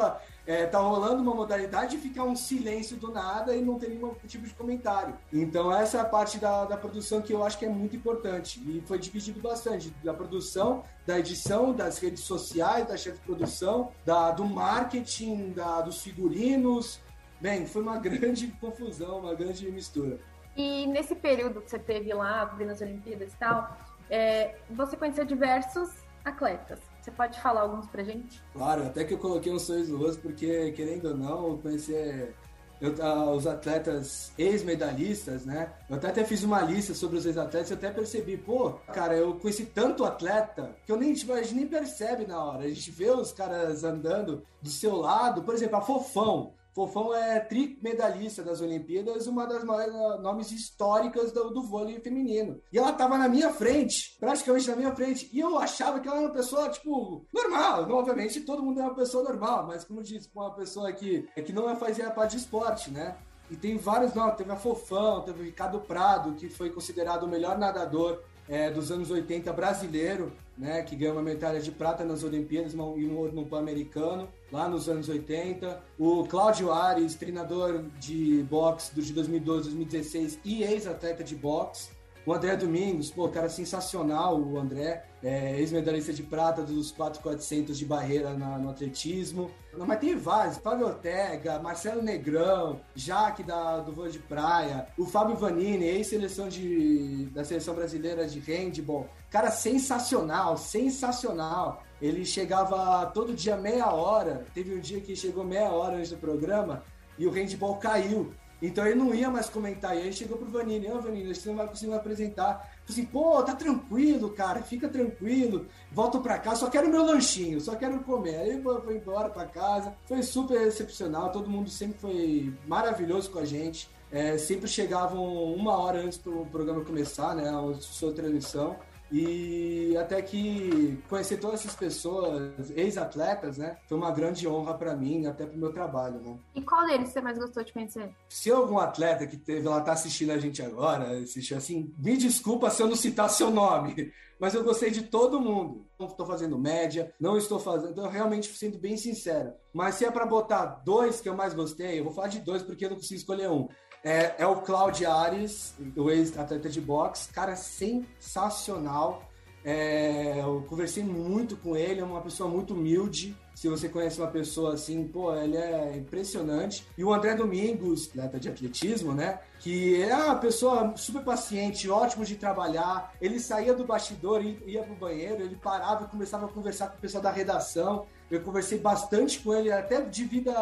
é, 0.51 0.67
tá 0.67 0.81
rolando 0.81 1.23
uma 1.23 1.33
modalidade 1.33 1.97
e 1.97 2.01
ficar 2.01 2.25
um 2.25 2.35
silêncio 2.35 2.97
do 2.97 3.13
nada 3.13 3.55
e 3.55 3.63
não 3.63 3.79
ter 3.79 3.89
nenhum 3.89 4.13
tipo 4.27 4.45
de 4.45 4.53
comentário. 4.53 5.17
Então 5.33 5.73
essa 5.73 5.99
é 5.99 6.01
a 6.01 6.05
parte 6.05 6.39
da, 6.39 6.65
da 6.65 6.77
produção 6.77 7.23
que 7.23 7.33
eu 7.33 7.45
acho 7.45 7.57
que 7.57 7.65
é 7.65 7.69
muito 7.69 7.95
importante. 7.95 8.61
E 8.67 8.83
foi 8.85 8.99
dividido 8.99 9.41
bastante 9.41 9.91
da 10.03 10.13
produção, 10.13 10.83
da 11.07 11.21
edição, 11.21 11.73
das 11.73 11.99
redes 11.99 12.25
sociais, 12.25 12.85
da 12.89 12.97
chefe 12.97 13.19
de 13.19 13.25
produção, 13.25 13.93
da, 14.05 14.33
do 14.33 14.45
marketing, 14.45 15.53
da, 15.53 15.83
dos 15.83 16.03
figurinos. 16.03 17.01
Bem, 17.41 17.65
foi 17.65 17.83
uma 17.83 17.99
grande 18.01 18.49
confusão, 18.61 19.21
uma 19.21 19.35
grande 19.37 19.71
mistura. 19.71 20.19
E 20.57 20.85
nesse 20.89 21.15
período 21.15 21.61
que 21.61 21.71
você 21.71 21.79
teve 21.79 22.13
lá, 22.13 22.45
cobrindo 22.47 22.73
as 22.73 22.81
Olimpíadas 22.81 23.33
e 23.33 23.37
tal, 23.37 23.77
é, 24.11 24.57
você 24.69 24.97
conheceu 24.97 25.25
diversos 25.25 25.91
atletas. 26.25 26.90
Você 27.01 27.11
pode 27.11 27.41
falar 27.41 27.63
alguns 27.63 27.87
pra 27.87 28.03
gente? 28.03 28.43
Claro, 28.53 28.87
até 28.87 29.05
que 29.05 29.15
eu 29.15 29.19
coloquei 29.19 29.53
um 29.53 29.59
sorriso 29.59 29.93
no 29.93 29.99
rosto, 29.99 30.21
porque, 30.21 30.73
querendo 30.73 31.09
ou 31.09 31.17
não, 31.17 31.59
conhecer 31.59 32.35
eu, 32.81 32.93
uh, 32.93 33.31
os 33.33 33.47
atletas 33.47 34.33
ex-medalhistas, 34.39 35.45
né? 35.45 35.73
Eu 35.89 35.97
até, 35.97 36.09
até 36.09 36.25
fiz 36.25 36.43
uma 36.43 36.63
lista 36.63 36.95
sobre 36.95 37.19
os 37.19 37.27
ex-atletas 37.27 37.71
e 37.71 37.75
até 37.75 37.91
percebi, 37.91 38.37
pô, 38.37 38.73
cara, 38.93 39.15
eu 39.15 39.35
conheci 39.35 39.67
tanto 39.67 40.05
atleta 40.05 40.75
que 40.87 40.93
eu 40.93 40.97
nem, 40.97 41.13
tipo, 41.13 41.33
a 41.33 41.43
gente 41.43 41.55
nem 41.55 41.67
percebe 41.67 42.27
na 42.27 42.43
hora. 42.43 42.65
A 42.65 42.69
gente 42.69 42.91
vê 42.91 43.11
os 43.11 43.33
caras 43.33 43.85
andando 43.85 44.43
do 44.63 44.71
seu 44.71 44.97
lado, 44.97 45.43
por 45.43 45.55
exemplo, 45.55 45.77
a 45.77 45.83
Fofão. 45.83 46.55
Fofão 46.73 47.15
é 47.15 47.41
trimedalhista 47.41 48.43
das 48.43 48.61
Olimpíadas, 48.61 49.27
uma 49.27 49.47
das 49.47 49.65
maiores 49.65 49.95
nomes 50.21 50.53
históricas 50.53 51.33
do, 51.33 51.51
do 51.51 51.63
vôlei 51.63 52.01
feminino. 52.01 52.61
E 52.73 52.79
ela 52.79 52.93
tava 52.93 53.19
na 53.19 53.29
minha 53.29 53.51
frente, 53.51 54.17
praticamente 54.19 54.69
na 54.69 54.77
minha 54.77 54.95
frente. 54.95 55.29
E 55.33 55.41
eu 55.41 55.59
achava 55.59 56.01
que 56.01 56.09
ela 56.09 56.19
era 56.19 56.27
uma 56.27 56.33
pessoa, 56.33 56.69
tipo, 56.69 57.27
normal. 57.33 57.91
Obviamente, 57.91 58.41
todo 58.41 58.63
mundo 58.63 58.81
é 58.81 58.85
uma 58.85 58.95
pessoa 58.95 59.25
normal, 59.25 59.67
mas 59.67 59.85
como 59.85 60.03
disse, 60.03 60.31
uma 60.35 60.55
pessoa 60.55 60.93
que, 60.93 61.23
que 61.45 61.53
não 61.53 61.75
fazia 61.77 62.11
parte 62.11 62.33
de 62.33 62.43
esporte, 62.43 62.91
né? 62.91 63.17
E 63.51 63.57
tem 63.57 63.77
vários 63.77 64.15
nomes, 64.15 64.37
teve 64.37 64.53
a 64.53 64.57
Fofão, 64.57 65.23
teve 65.23 65.41
o 65.41 65.45
Ricardo 65.45 65.81
Prado, 65.81 66.35
que 66.35 66.49
foi 66.49 66.71
considerado 66.71 67.25
o 67.25 67.29
melhor 67.29 67.59
nadador 67.59 68.23
é, 68.51 68.69
dos 68.69 68.91
anos 68.91 69.13
80 69.13 69.53
brasileiro, 69.53 70.33
né, 70.59 70.83
que 70.83 70.97
ganhou 70.97 71.15
uma 71.15 71.23
medalha 71.23 71.61
de 71.61 71.71
prata 71.71 72.05
nas 72.05 72.25
Olimpíadas 72.25 72.75
e 72.75 72.77
um 72.77 73.17
ouro 73.17 73.33
no 73.33 73.47
Pan-Americano, 73.47 74.29
lá 74.51 74.69
nos 74.69 74.89
anos 74.89 75.09
80. 75.09 75.81
O 75.97 76.25
Cláudio 76.25 76.73
Ares, 76.73 77.15
treinador 77.15 77.85
de 78.01 78.45
boxe 78.51 78.93
de 78.93 79.13
2012, 79.13 79.63
2016 79.71 80.41
e 80.45 80.65
ex-atleta 80.65 81.23
de 81.23 81.37
boxe. 81.37 81.91
O 82.27 82.35
André 82.35 82.55
Domingos, 82.55 83.11
pô, 83.11 83.29
cara 83.29 83.49
sensacional, 83.49 84.39
o 84.39 84.59
André, 84.59 85.05
é, 85.23 85.59
ex-medalhista 85.59 86.13
de 86.13 86.23
prata 86.23 86.63
dos 86.63 86.91
4,400 86.91 87.79
de 87.79 87.85
barreira 87.87 88.35
na, 88.35 88.59
no 88.59 88.71
atletismo. 88.71 89.51
Não, 89.73 89.87
mas 89.87 90.01
tem 90.01 90.17
vários, 90.17 90.59
Fábio 90.59 90.87
Ortega, 90.87 91.59
Marcelo 91.59 92.03
Negrão, 92.03 92.81
Jaque 92.95 93.43
da, 93.43 93.79
do 93.79 93.93
voo 93.93 94.09
de 94.09 94.19
praia, 94.19 94.87
o 94.99 95.07
Fábio 95.07 95.37
Vanini, 95.37 95.87
ex-seleção 95.87 96.49
de, 96.49 97.27
da 97.33 97.43
seleção 97.43 97.75
brasileira 97.75 98.27
de 98.27 98.39
handball. 98.41 99.09
Cara 99.31 99.51
sensacional, 99.51 100.59
sensacional. 100.59 101.83
Ele 102.03 102.25
chegava 102.25 103.07
todo 103.07 103.35
dia 103.35 103.57
meia 103.57 103.93
hora, 103.93 104.45
teve 104.55 104.75
um 104.75 104.81
dia 104.81 105.01
que 105.01 105.17
chegou 105.17 105.45
meia 105.45 105.71
hora 105.71 105.97
antes 105.97 106.11
do 106.11 106.17
programa 106.19 106.83
e 107.19 107.27
o 107.27 107.31
handball 107.31 107.77
caiu. 107.77 108.33
Então 108.63 108.87
ele 108.87 108.97
não 108.97 109.15
ia 109.15 109.31
mais 109.31 109.49
comentar. 109.49 109.97
E 109.97 110.03
aí 110.03 110.13
chegou 110.13 110.37
pro 110.37 110.47
Vanini, 110.47 110.89
ô 110.89 110.97
oh, 110.97 111.01
Vanini, 111.01 111.35
você 111.35 111.49
não 111.49 111.57
vai 111.57 111.67
conseguir 111.67 111.95
apresentar. 111.95 112.55
Falei 112.55 112.85
assim, 112.89 113.05
pô, 113.05 113.43
tá 113.43 113.55
tranquilo, 113.55 114.31
cara, 114.31 114.63
fica 114.63 114.89
tranquilo. 114.89 115.67
Volto 115.91 116.21
pra 116.21 116.39
casa, 116.39 116.61
só 116.61 116.71
quero 116.71 116.89
meu 116.89 117.05
lanchinho, 117.05 117.61
só 117.61 117.75
quero 117.77 118.01
comer. 118.01 118.37
Aí 118.37 118.63
foi 118.63 118.97
embora 118.97 119.31
pra 119.31 119.47
casa. 119.47 119.95
Foi 120.07 120.23
super 120.23 120.61
excepcional, 120.61 121.33
todo 121.33 121.51
mundo 121.51 121.71
sempre 121.71 121.99
foi 121.99 122.55
maravilhoso 122.67 123.31
com 123.31 123.39
a 123.39 123.45
gente. 123.45 123.89
É, 124.13 124.37
sempre 124.37 124.69
chegavam 124.69 125.23
uma 125.55 125.77
hora 125.79 126.01
antes 126.01 126.19
pro 126.19 126.45
programa 126.47 126.85
começar, 126.85 127.35
né? 127.35 127.49
A 127.49 127.75
sua 127.81 128.13
transmissão. 128.13 128.77
E 129.13 129.97
até 129.97 130.23
que 130.23 131.03
conhecer 131.09 131.39
todas 131.39 131.61
essas 131.61 131.75
pessoas, 131.75 132.71
ex-atletas, 132.77 133.59
né? 133.59 133.77
Foi 133.89 133.99
uma 133.99 134.11
grande 134.11 134.47
honra 134.47 134.75
para 134.75 134.95
mim, 134.95 135.27
até 135.27 135.45
pro 135.45 135.59
meu 135.59 135.73
trabalho, 135.73 136.21
né? 136.21 136.39
E 136.55 136.63
qual 136.63 136.87
deles 136.87 137.09
você 137.09 137.21
mais 137.21 137.39
gostou 137.39 137.65
de 137.65 137.73
conhecer? 137.73 138.11
Se 138.29 138.51
algum 138.51 138.79
atleta 138.79 139.27
que 139.27 139.37
teve, 139.37 139.67
ela 139.67 139.81
tá 139.81 139.93
assistindo 139.93 140.31
a 140.31 140.39
gente 140.39 140.63
agora, 140.63 141.19
assistiu 141.19 141.57
assim, 141.57 141.93
me 141.99 142.17
desculpa 142.17 142.71
se 142.71 142.83
eu 142.83 142.87
não 142.87 142.97
citar 142.97 143.29
seu 143.29 143.51
nome, 143.51 144.13
mas 144.41 144.55
eu 144.55 144.65
gostei 144.65 144.91
de 144.91 145.03
todo 145.03 145.39
mundo. 145.39 145.87
Não 145.99 146.07
estou 146.07 146.25
fazendo 146.25 146.59
média, 146.59 147.13
não 147.21 147.37
estou 147.37 147.61
fazendo, 147.61 147.91
estou 147.91 148.09
realmente 148.09 148.49
sendo 148.57 148.79
bem 148.79 148.97
sincero. 148.97 149.53
Mas 149.73 149.97
se 149.97 150.07
é 150.07 150.11
para 150.11 150.25
botar 150.25 150.65
dois 150.85 151.21
que 151.21 151.29
eu 151.29 151.37
mais 151.37 151.53
gostei, 151.53 152.01
eu 152.01 152.05
vou 152.05 152.13
falar 152.13 152.29
de 152.29 152.41
dois 152.41 152.63
porque 152.63 152.87
eu 152.87 152.91
não 152.91 152.97
consigo 152.97 153.21
escolher 153.21 153.51
um. 153.51 153.69
É, 154.03 154.35
é 154.39 154.47
o 154.47 154.63
Claudio 154.63 155.11
Ares, 155.11 155.75
o 155.95 156.11
ex-atleta 156.11 156.71
de 156.71 156.81
boxe, 156.81 157.31
cara 157.31 157.55
sensacional. 157.55 159.30
É, 159.65 160.41
eu 160.41 160.65
conversei 160.69 161.03
muito 161.03 161.57
com 161.57 161.77
ele, 161.77 162.01
é 162.01 162.05
uma 162.05 162.21
pessoa 162.21 162.49
muito 162.49 162.75
humilde. 162.75 163.37
Se 163.55 163.69
você 163.69 163.89
conhece 163.91 164.19
uma 164.19 164.31
pessoa 164.31 164.73
assim, 164.75 165.07
pô, 165.07 165.35
ele 165.35 165.57
é 165.57 165.97
impressionante. 165.97 166.87
E 166.97 167.05
o 167.05 167.13
André 167.13 167.35
Domingos, 167.35 168.09
atleta 168.09 168.41
de 168.41 168.49
atletismo, 168.49 169.13
né? 169.13 169.39
Que 169.59 170.03
é 170.03 170.15
uma 170.15 170.37
pessoa 170.37 170.97
super 170.97 171.23
paciente, 171.23 171.91
ótimo 171.91 172.25
de 172.25 172.37
trabalhar. 172.37 173.13
Ele 173.21 173.39
saía 173.39 173.75
do 173.75 173.85
bastidor 173.85 174.43
ia 174.43 174.83
pro 174.83 174.95
banheiro, 174.95 175.43
ele 175.43 175.57
parava 175.57 176.05
e 176.05 176.09
começava 176.09 176.47
a 176.47 176.49
conversar 176.49 176.89
com 176.89 176.97
o 176.97 177.01
pessoal 177.01 177.23
da 177.23 177.31
redação. 177.31 178.07
Eu 178.31 178.41
conversei 178.43 178.79
bastante 178.79 179.41
com 179.41 179.53
ele, 179.53 179.73
até 179.73 180.03
de 180.03 180.25
vida, 180.25 180.53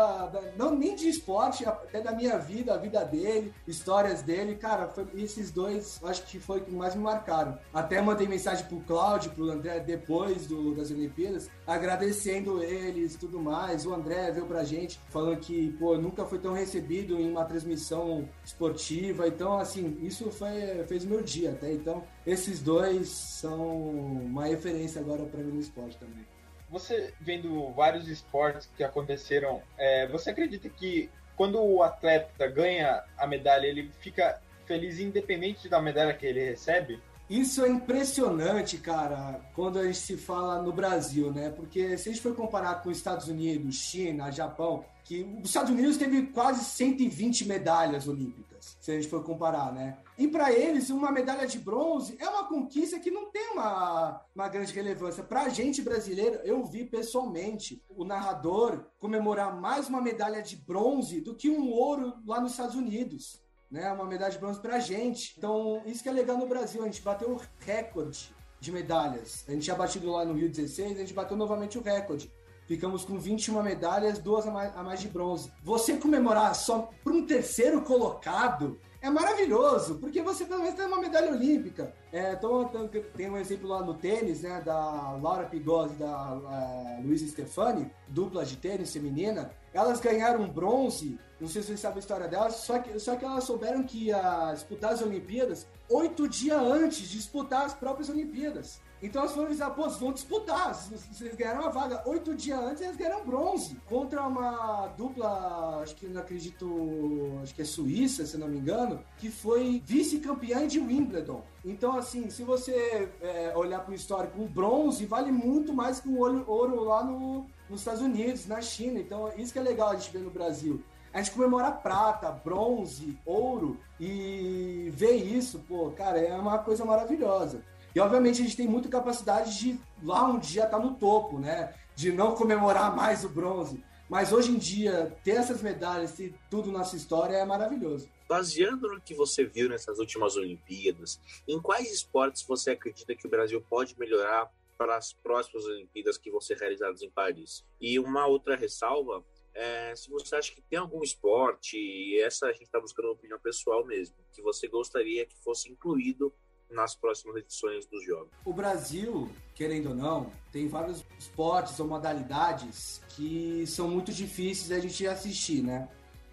não 0.57 0.75
nem 0.75 0.97
de 0.97 1.07
esporte, 1.07 1.67
até 1.67 2.01
da 2.01 2.13
minha 2.13 2.39
vida, 2.39 2.73
a 2.73 2.79
vida 2.79 3.05
dele, 3.05 3.53
histórias 3.67 4.23
dele. 4.23 4.55
Cara, 4.55 4.89
foi, 4.89 5.07
esses 5.15 5.51
dois 5.51 6.01
acho 6.03 6.23
que 6.25 6.41
foi 6.41 6.63
que 6.63 6.71
mais 6.71 6.95
me 6.95 7.03
marcaram. 7.03 7.59
Até 7.73 8.01
mandei 8.01 8.27
mensagem 8.27 8.65
pro 8.65 8.81
Cláudio, 8.81 9.33
pro 9.33 9.51
André, 9.51 9.81
depois 9.81 10.47
do, 10.47 10.75
das 10.75 10.91
Olimpíadas, 10.91 11.51
agradecendo 11.67 12.63
eles 12.63 13.17
tudo 13.17 13.39
mais. 13.39 13.85
O 13.85 13.93
André 13.93 14.31
veio 14.31 14.47
pra 14.47 14.65
gente 14.65 14.99
falando 15.11 15.39
que, 15.39 15.71
pô, 15.73 15.99
nunca 15.99 16.25
foi 16.25 16.39
tão 16.39 16.55
recebido 16.55 17.21
em 17.21 17.31
uma 17.31 17.45
transmissão 17.45 18.27
esportiva. 18.43 19.29
Então, 19.29 19.59
assim, 19.59 19.99
isso 20.01 20.31
foi, 20.31 20.85
fez 20.87 21.05
o 21.05 21.09
meu 21.09 21.23
dia 21.23 21.51
até. 21.51 21.71
Então, 21.71 22.03
esses 22.27 22.61
dois 22.61 23.09
são 23.09 23.77
uma 23.79 24.47
referência 24.47 25.03
agora 25.03 25.25
para 25.27 25.43
mim 25.43 25.53
no 25.53 25.61
esporte 25.61 25.99
também 25.99 26.38
você 26.69 27.13
vendo 27.21 27.71
vários 27.73 28.09
esportes 28.09 28.69
que 28.77 28.85
aconteceram, 28.85 29.63
é, 29.77 30.07
você 30.07 30.31
acredita 30.31 30.69
que 30.69 31.11
quando 31.37 31.63
o 31.63 31.83
atleta 31.83 32.47
ganha 32.49 33.03
a 33.17 33.27
medalha, 33.27 33.67
ele 33.67 33.91
fica 34.01 34.41
feliz 34.67 34.99
independente 34.99 35.69
da 35.69 35.81
medalha 35.81 36.13
que 36.13 36.27
ele 36.27 36.45
recebe? 36.45 37.01
Isso 37.29 37.63
é 37.63 37.69
impressionante, 37.69 38.79
cara, 38.79 39.39
quando 39.55 39.79
a 39.79 39.85
gente 39.85 39.99
se 39.99 40.17
fala 40.17 40.63
no 40.63 40.73
Brasil, 40.73 41.31
né? 41.31 41.51
Porque 41.51 41.99
se 41.99 42.09
a 42.09 42.13
gente 42.13 42.23
for 42.23 42.35
comparar 42.35 42.77
com 42.77 42.89
os 42.89 42.97
Estados 42.97 43.29
Unidos, 43.29 43.75
China, 43.75 44.31
Japão, 44.31 44.83
que 45.05 45.23
os 45.43 45.51
Estados 45.51 45.71
Unidos 45.71 45.99
teve 45.99 46.29
quase 46.29 46.65
120 46.65 47.47
medalhas 47.47 48.09
olímpicas, 48.09 48.79
se 48.81 48.91
a 48.91 48.95
gente 48.95 49.09
for 49.09 49.23
comparar, 49.23 49.73
né? 49.75 49.99
E 50.17 50.27
para 50.27 50.51
eles, 50.51 50.89
uma 50.89 51.13
medalha 51.13 51.47
de 51.47 51.59
bronze 51.59 52.17
é 52.19 52.27
uma 52.27 52.45
conquista 52.45 52.99
que 52.99 53.11
não 53.11 53.31
tem 53.31 53.51
uma, 53.53 54.23
uma 54.35 54.49
grande 54.49 54.73
relevância. 54.73 55.23
Para 55.23 55.43
a 55.43 55.49
gente 55.51 55.83
brasileiro, 55.83 56.41
eu 56.45 56.65
vi 56.65 56.85
pessoalmente 56.85 57.83
o 57.91 58.05
narrador 58.05 58.87
comemorar 58.99 59.55
mais 59.55 59.87
uma 59.87 60.01
medalha 60.01 60.43
de 60.43 60.57
bronze 60.57 61.21
do 61.21 61.35
que 61.35 61.51
um 61.51 61.71
ouro 61.71 62.15
lá 62.27 62.41
nos 62.41 62.53
Estados 62.53 62.75
Unidos. 62.75 63.39
Né, 63.71 63.93
uma 63.93 64.07
medalha 64.07 64.33
de 64.33 64.39
bronze 64.39 64.59
para 64.59 64.77
a 64.77 64.81
gente. 64.81 65.35
Então, 65.37 65.83
isso 65.85 66.03
que 66.03 66.09
é 66.09 66.13
legal 66.13 66.39
no 66.39 66.47
Brasil, 66.47 66.83
a 66.83 66.87
gente 66.87 67.03
bateu 67.03 67.31
o 67.31 67.41
recorde 67.61 68.35
de 68.61 68.73
medalhas. 68.73 69.45
A 69.47 69.53
gente 69.53 69.65
tinha 69.65 69.77
batido 69.77 70.11
lá 70.11 70.25
no 70.25 70.33
Rio 70.33 70.49
16, 70.49 70.97
a 70.97 71.01
gente 71.01 71.13
bateu 71.13 71.37
novamente 71.37 71.79
o 71.79 71.83
recorde. 71.83 72.33
Ficamos 72.67 73.05
com 73.05 73.19
21 73.19 73.63
medalhas, 73.63 74.19
duas 74.19 74.47
a 74.47 74.51
mais, 74.51 74.77
a 74.77 74.83
mais 74.83 75.01
de 75.01 75.09
bronze. 75.09 75.51
Você 75.63 75.97
comemorar 75.97 76.55
só 76.55 76.91
para 77.03 77.13
um 77.13 77.27
terceiro 77.27 77.83
colocado 77.83 78.79
é 79.01 79.09
maravilhoso, 79.09 79.97
porque 79.97 80.21
você 80.21 80.45
pelo 80.45 80.63
menos 80.63 80.77
tem 80.77 80.87
uma 80.87 81.01
medalha 81.01 81.33
olímpica. 81.33 81.95
É, 82.13 82.33
então, 82.33 82.71
tem 83.17 83.31
um 83.31 83.37
exemplo 83.37 83.69
lá 83.69 83.83
no 83.83 83.93
tênis, 83.93 84.43
né, 84.43 84.63
da 84.65 85.13
Laura 85.21 85.45
Pigossi 85.45 85.95
e 85.95 85.99
da 85.99 86.35
uh, 86.35 87.03
Luísa 87.03 87.27
Stefani, 87.29 87.91
dupla 88.09 88.47
de 88.47 88.57
tênis 88.57 88.93
feminina. 88.93 89.51
Elas 89.75 90.01
ganharam 90.01 90.49
bronze, 90.49 91.19
não 91.39 91.49
sei 91.49 91.61
se 91.61 91.69
vocês 91.69 91.81
sabem 91.81 91.97
a 91.97 92.01
história 92.01 92.27
delas, 92.27 92.55
só 92.57 92.79
que, 92.79 92.99
só 92.99 93.15
que 93.15 93.25
elas 93.25 93.45
souberam 93.45 93.83
que 93.83 94.07
ia 94.07 94.53
disputar 94.55 94.93
as 94.93 95.03
Olimpíadas 95.03 95.67
oito 95.91 96.29
dias 96.29 96.61
antes 96.61 97.09
de 97.09 97.19
disputar 97.19 97.67
as 97.67 97.75
próprias 97.75 98.09
Olimpíadas. 98.09 98.81
Então 99.01 99.23
elas 99.23 99.33
foram 99.33 99.47
avisar, 99.47 99.75
pô, 99.75 99.85
vocês 99.85 100.01
vão 100.01 100.13
disputar, 100.13 100.75
vocês 100.75 101.35
ganharam 101.37 101.65
a 101.65 101.69
vaga. 101.69 102.03
Oito 102.07 102.35
dias 102.35 102.59
antes 102.59 102.83
eles 102.83 102.97
ganharam 102.97 103.25
bronze 103.25 103.77
contra 103.89 104.23
uma 104.27 104.89
dupla, 104.89 105.81
acho 105.83 105.95
que 105.95 106.07
não 106.09 106.21
acredito, 106.21 107.39
acho 107.43 107.55
que 107.55 107.63
é 107.63 107.65
Suíça, 107.65 108.27
se 108.27 108.37
não 108.37 108.49
me 108.49 108.59
engano, 108.59 109.01
que 109.19 109.31
foi 109.31 109.81
vice-campeã 109.85 110.67
de 110.67 110.81
Wimbledon. 110.81 111.43
Então, 111.65 111.97
assim, 111.97 112.29
se 112.29 112.43
você 112.43 113.09
é, 113.21 113.53
olhar 113.55 113.81
para 113.81 113.93
o 113.93 113.95
histórico, 113.95 114.43
o 114.43 114.49
bronze 114.49 115.07
vale 115.07 115.31
muito 115.31 115.73
mais 115.73 116.01
que 116.01 116.09
o 116.09 116.19
ouro, 116.19 116.83
lá 116.85 117.05
no, 117.05 117.47
nos 117.71 117.81
Estados 117.81 118.03
Unidos, 118.03 118.47
na 118.47 118.61
China. 118.61 118.99
Então, 118.99 119.31
isso 119.37 119.53
que 119.53 119.59
é 119.59 119.63
legal 119.63 119.91
a 119.91 119.97
gente 119.97 120.11
ver 120.11 120.21
no 120.21 120.31
Brasil. 120.31 120.83
A 121.13 121.23
gente 121.23 121.33
comemora 121.33 121.71
prata, 121.71 122.31
bronze, 122.31 123.19
ouro 123.25 123.79
e 123.99 124.91
ver 124.93 125.15
isso, 125.15 125.59
pô, 125.67 125.91
cara, 125.91 126.19
é 126.19 126.35
uma 126.35 126.59
coisa 126.59 126.85
maravilhosa. 126.85 127.63
E 127.99 128.01
obviamente 128.01 128.41
a 128.41 128.45
gente 128.45 128.57
tem 128.57 128.69
muita 128.69 128.89
capacidade 128.89 129.59
de 129.59 129.77
lá 130.05 130.25
um 130.25 130.39
dia 130.39 130.67
estar 130.67 130.79
tá 130.79 130.85
no 130.85 130.95
topo, 130.95 131.37
né? 131.41 131.75
De 131.97 132.13
não 132.13 132.33
comemorar 132.33 132.95
mais 132.95 133.25
o 133.25 133.29
bronze. 133.29 133.83
Mas 134.09 134.33
hoje 134.33 134.53
em 134.53 134.57
dia, 134.57 135.19
ter 135.25 135.33
essas 135.33 135.61
medalhas 135.61 136.17
e 136.21 136.33
tudo 136.49 136.71
nossa 136.71 136.95
história 136.95 137.35
é 137.35 137.45
maravilhoso. 137.45 138.09
Baseando 138.29 138.89
no 138.89 139.01
que 139.01 139.15
você 139.15 139.45
viu 139.45 139.69
nessas 139.69 139.99
últimas 139.99 140.37
Olimpíadas, 140.37 141.21
em 141.49 141.61
quais 141.61 141.93
esportes 141.93 142.45
você 142.45 142.71
acredita 142.71 143.17
que 143.17 143.27
o 143.27 143.31
Brasil 143.31 143.61
pode 143.69 143.99
melhorar 143.99 144.49
para 144.79 144.97
as 144.97 145.13
próximas 145.13 145.65
Olimpíadas 145.65 146.17
que 146.17 146.31
vão 146.31 146.41
ser 146.41 146.57
realizadas 146.57 147.03
em 147.03 147.11
Paris? 147.11 147.65
E 147.81 147.99
uma 147.99 148.29
outra 148.29 148.55
ressalva 148.55 149.25
é, 149.53 149.93
se 149.97 150.09
você 150.09 150.37
acha 150.37 150.55
que 150.55 150.63
tem 150.63 150.79
algum 150.79 151.03
esporte, 151.03 151.77
e 151.77 152.21
essa 152.21 152.47
a 152.47 152.53
gente 152.53 152.63
está 152.63 152.79
buscando 152.79 153.11
opinião 153.11 153.41
pessoal 153.41 153.85
mesmo, 153.85 154.15
que 154.33 154.41
você 154.41 154.69
gostaria 154.69 155.27
que 155.27 155.37
fosse 155.43 155.69
incluído 155.69 156.33
nas 156.71 156.95
próximas 156.95 157.37
edições 157.37 157.87
dos 157.87 158.05
jogos. 158.05 158.31
O 158.45 158.53
Brasil, 158.53 159.31
querendo 159.55 159.91
ou 159.91 159.95
não, 159.95 160.31
tem 160.53 160.69
vários 160.69 161.05
esportes 161.19 161.79
ou 161.81 161.87
modalidades 161.87 163.03
que 163.11 163.67
são 163.67 163.89
muito 163.89 164.13
difíceis 164.13 164.69
da 164.69 164.79
gente 164.79 165.07
assistir, 165.07 165.63
né? 165.63 165.89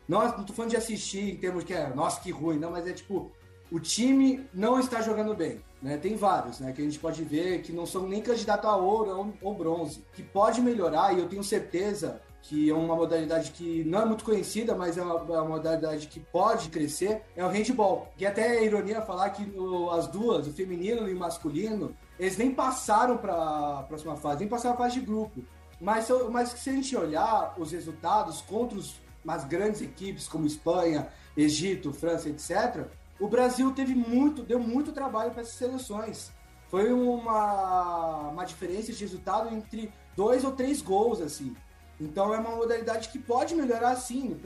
Nós, 0.08 0.38
não 0.38 0.44
tô 0.44 0.54
falando 0.54 0.72
de 0.72 0.78
assistir 0.78 1.34
em 1.34 1.38
termos 1.38 1.64
que 1.64 1.74
é, 1.74 1.94
nossa, 1.94 2.22
que 2.22 2.30
ruim, 2.32 2.60
não, 2.60 2.72
mas 2.72 2.86
é 2.86 2.94
tipo, 2.94 3.32
o 3.72 3.80
time 3.80 4.48
não 4.54 4.80
está 4.80 5.02
jogando 5.02 5.34
bem. 5.34 5.60
Né? 5.82 5.98
Tem 5.98 6.16
vários, 6.16 6.60
né? 6.60 6.72
Que 6.74 6.82
a 6.82 6.86
gente 6.86 7.00
pode 7.00 7.24
ver 7.24 7.62
que 7.62 7.72
não 7.72 7.86
são 7.86 8.08
nem 8.08 8.22
candidato 8.22 8.66
a 8.68 8.76
ouro 8.76 9.12
ou, 9.12 9.34
ou 9.42 9.54
bronze. 9.56 10.04
Que 10.14 10.24
pode 10.24 10.62
melhorar, 10.62 11.14
e 11.14 11.20
eu 11.20 11.28
tenho 11.28 11.44
certeza 11.44 12.22
que 12.48 12.70
é 12.70 12.74
uma 12.74 12.96
modalidade 12.96 13.52
que 13.52 13.84
não 13.86 14.02
é 14.04 14.06
muito 14.06 14.24
conhecida, 14.24 14.76
mas 14.76 14.98
é 14.98 15.02
uma, 15.02 15.16
é 15.16 15.40
uma 15.42 15.46
modalidade 15.46 16.06
que 16.06 16.20
pode 16.20 16.70
crescer, 16.70 17.24
é 17.36 17.44
o 17.44 17.50
handball. 17.50 18.08
Que 18.16 18.26
até 18.26 18.58
é 18.58 18.64
ironia 18.64 19.02
falar 19.02 19.32
que 19.32 19.44
o, 19.58 19.90
as 19.90 20.08
duas, 20.08 20.46
o 20.46 20.54
feminino 20.54 21.10
e 21.10 21.14
o 21.14 21.18
masculino, 21.20 21.96
eles 22.20 22.38
nem 22.38 22.52
passaram 22.52 23.18
para 23.18 23.34
a 23.80 23.84
próxima 23.84 24.16
fase, 24.16 24.42
nem 24.42 24.48
passaram 24.48 24.76
a 24.76 24.78
fase 24.78 25.00
de 25.00 25.06
grupo. 25.06 25.44
Mas, 25.82 26.08
mas 26.30 26.50
se 26.50 26.70
a 26.70 26.74
gente 26.74 26.96
olhar 26.96 27.56
os 27.58 27.72
resultados 27.72 28.42
contra 28.42 28.78
os, 28.78 28.96
as 29.28 29.44
grandes 29.44 29.82
equipes 29.82 30.28
como 30.28 30.46
Espanha, 30.46 31.08
Egito, 31.36 31.92
França, 31.92 32.30
etc., 32.30 32.86
o 33.20 33.28
Brasil 33.28 33.72
teve 33.72 33.96
muito, 33.96 34.44
deu 34.44 34.60
muito 34.60 34.92
trabalho 34.92 35.32
para 35.32 35.42
essas 35.42 35.56
seleções. 35.56 36.32
Foi 36.70 36.94
uma, 36.94 38.30
uma 38.30 38.46
diferença 38.46 38.92
de 38.92 39.00
resultado 39.00 39.52
entre 39.52 39.92
dois 40.16 40.44
ou 40.44 40.52
três 40.52 40.80
gols, 40.82 41.22
assim. 41.22 41.56
Então 42.00 42.34
é 42.34 42.38
uma 42.38 42.56
modalidade 42.56 43.10
que 43.10 43.20
pode 43.20 43.56
melhorar 43.56 43.96
sim, 43.96 44.40